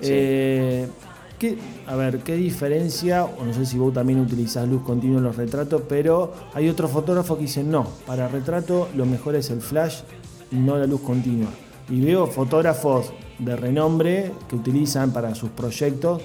[0.00, 0.88] Eh,
[1.86, 3.24] a ver, ¿qué diferencia?
[3.24, 6.90] O no sé si vos también utilizás luz continua en los retratos, pero hay otros
[6.90, 10.00] fotógrafos que dicen no, para retrato lo mejor es el flash
[10.50, 11.50] y no la luz continua
[11.88, 16.22] y veo fotógrafos de renombre que utilizan para sus proyectos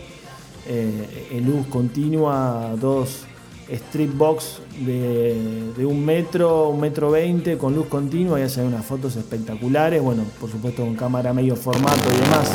[0.68, 3.26] eh, en luz continua dos
[3.72, 9.16] strip box de, un metro, un metro veinte con luz continua y hacen unas fotos
[9.16, 12.50] espectaculares, bueno, por supuesto con cámara medio formato y demás.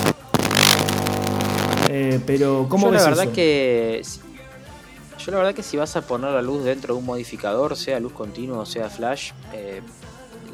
[1.90, 4.02] Eh, pero ¿cómo yo ves la verdad que
[5.24, 7.98] yo la verdad que si vas a poner la luz dentro de un modificador, sea
[7.98, 9.80] luz continua o sea flash, eh,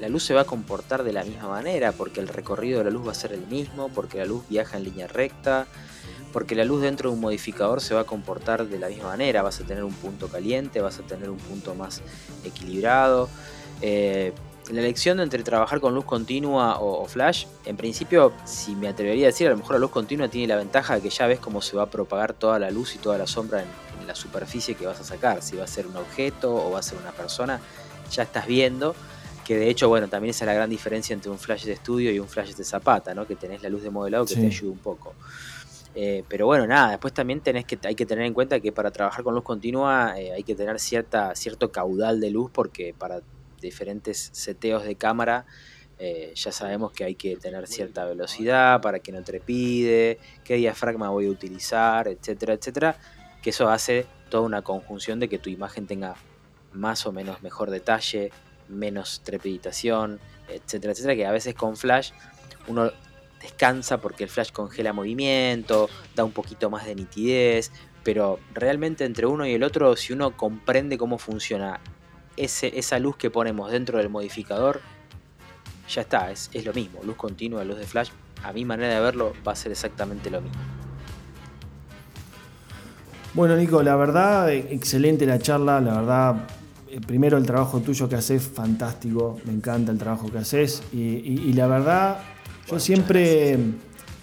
[0.01, 2.91] la luz se va a comportar de la misma manera, porque el recorrido de la
[2.91, 5.67] luz va a ser el mismo, porque la luz viaja en línea recta,
[6.33, 9.43] porque la luz dentro de un modificador se va a comportar de la misma manera,
[9.43, 12.03] vas a tener un punto caliente, vas a tener un punto más
[12.45, 13.29] equilibrado.
[13.83, 14.33] Eh,
[14.71, 19.31] la elección entre trabajar con luz continua o, flash, en principio, si me atrevería a
[19.31, 21.61] decir, a lo mejor la luz continua tiene la ventaja de que ya ves cómo
[21.61, 24.87] se va a propagar toda la luz y toda la sombra en, la superficie que
[24.87, 27.61] vas a sacar, si va a ser un objeto o va a ser una persona,
[28.11, 28.97] ya estás viendo
[29.45, 32.11] que de hecho, bueno, también esa es la gran diferencia entre un flash de estudio
[32.13, 33.27] y un flash de zapata, ¿no?
[33.27, 35.15] Que tenés la luz de modelado que te ayuda un poco.
[35.95, 38.93] Eh, pero bueno, nada, después también tenés que, hay que tener en cuenta que para
[38.93, 43.23] trabajar con luz continua eh, hay que tener cierta, cierto caudal de luz porque para
[43.61, 45.47] diferentes seteos de cámara
[45.99, 51.11] eh, ya sabemos que hay que tener cierta velocidad para que no trepide, qué diafragma
[51.11, 52.97] voy a utilizar, etcétera, etcétera,
[53.43, 56.15] que eso hace toda una conjunción de que tu imagen tenga
[56.73, 58.31] más o menos mejor detalle,
[58.69, 62.13] menos trepiditación, etcétera, etcétera, que a veces con flash
[62.67, 62.93] uno
[63.41, 67.73] descansa porque el flash congela movimiento, da un poquito más de nitidez,
[68.03, 71.81] pero realmente entre uno y el otro, si uno comprende cómo funciona
[72.37, 74.81] ese, esa luz que ponemos dentro del modificador,
[75.89, 78.11] ya está, es, es lo mismo, luz continua, luz de flash,
[78.43, 80.61] a mi manera de verlo va a ser exactamente lo mismo.
[83.33, 85.81] Bueno, Nico, la verdad, excelente la charla.
[85.81, 86.49] La verdad,
[86.89, 89.39] eh, primero el trabajo tuyo que haces, fantástico.
[89.45, 90.83] Me encanta el trabajo que haces.
[90.93, 92.19] Y, la verdad,
[92.71, 93.55] yo siempre,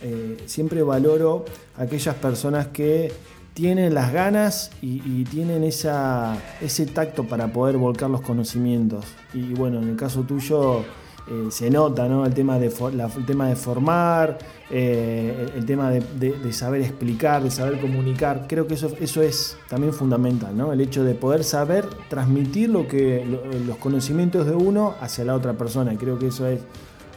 [0.02, 1.46] eh, siempre valoro
[1.78, 3.12] a aquellas personas que
[3.54, 9.06] tienen las ganas y, tienen esa, ese tacto para poder volcar los conocimientos.
[9.34, 10.82] Y bueno, en el caso tuyo
[11.30, 12.26] eh, se nota ¿no?
[12.26, 14.38] el, tema de el tema de formar,
[14.70, 18.46] eh, el, tema de, saber explicar, de saber comunicar.
[18.48, 20.72] Creo que eso, eso es también fundamental, ¿no?
[20.72, 23.26] el hecho de poder saber transmitir lo que,
[23.66, 25.98] los conocimientos de uno hacia la otra persona.
[25.98, 26.62] Creo que eso es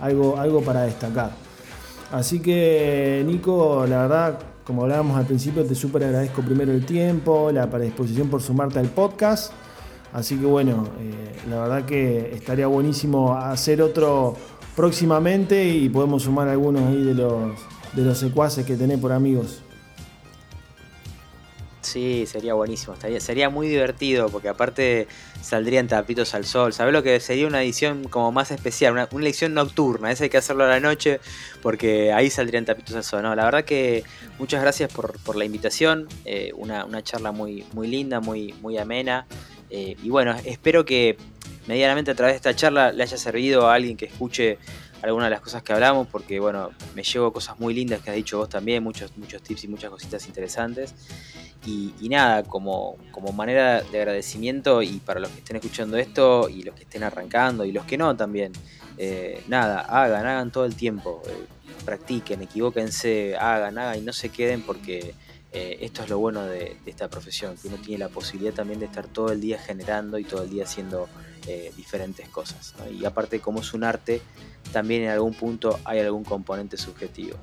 [0.00, 1.30] algo, algo para destacar.
[2.12, 7.50] Así que, Nico, la verdad, como hablábamos al principio, te súper agradezco primero el tiempo,
[7.52, 9.52] la predisposición por sumarte al podcast.
[10.12, 14.34] Así que bueno, eh, la verdad que estaría buenísimo hacer otro
[14.74, 17.52] próximamente y podemos sumar algunos ahí de los,
[17.92, 19.62] de los secuaces que tenés por amigos.
[21.90, 25.08] Sí, sería buenísimo, sería muy divertido porque aparte
[25.42, 26.72] saldrían tapitos al sol.
[26.72, 28.92] ¿Sabes lo que sería una edición como más especial?
[28.92, 31.18] Una, una lección nocturna, esa hay que hacerlo a la noche
[31.62, 33.22] porque ahí saldrían tapitos al sol.
[33.24, 34.04] No, la verdad que
[34.38, 39.26] muchas gracias por, la invitación, eh, una, charla muy, muy linda, muy, muy amena.
[39.68, 41.16] Eh, y bueno, espero que
[41.66, 44.58] medianamente a través de esta charla le haya servido a alguien que escuche
[45.02, 48.16] algunas de las cosas que hablamos, porque bueno, me llevo cosas muy lindas que has
[48.16, 50.94] dicho vos también, muchos, muchos tips y muchas cositas interesantes.
[51.66, 56.62] Y, nada, como, como manera de agradecimiento y para los que estén escuchando esto y
[56.62, 58.52] los que estén arrancando y los que no también,
[58.96, 61.46] eh, nada, hagan, hagan todo el tiempo, eh,
[61.84, 65.14] practiquen, equivóquense, hagan, hagan y no se queden porque
[65.52, 68.86] eh, esto es lo bueno de, esta profesión, que uno tiene la posibilidad también de
[68.86, 71.08] estar todo el día generando y todo el día haciendo
[71.76, 72.74] diferentes cosas.
[72.98, 74.22] Y aparte como es un arte,
[74.72, 77.36] también en algún punto hay algún componente subjetivo.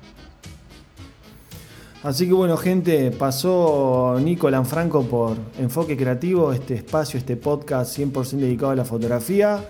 [2.02, 8.36] Así que bueno, gente, pasó Nico Lanfranco por Enfoque Creativo, este espacio, este podcast 100%
[8.36, 9.64] dedicado a la fotografía.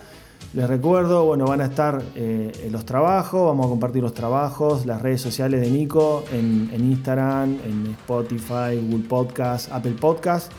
[0.53, 5.01] Les recuerdo, bueno, van a estar eh, los trabajos, vamos a compartir los trabajos, las
[5.01, 10.51] redes sociales de Nico en, en Instagram, en Spotify, Google Podcast, Apple Podcast.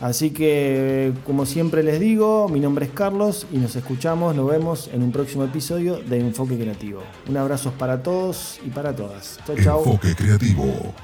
[0.00, 4.88] Así que, como siempre les digo, mi nombre es Carlos y nos escuchamos, nos vemos
[4.92, 7.02] en un próximo episodio de Enfoque Creativo.
[7.28, 9.38] Un abrazo para todos y para todas.
[9.44, 9.78] Chao, chao.
[9.80, 10.94] Enfoque Creativo.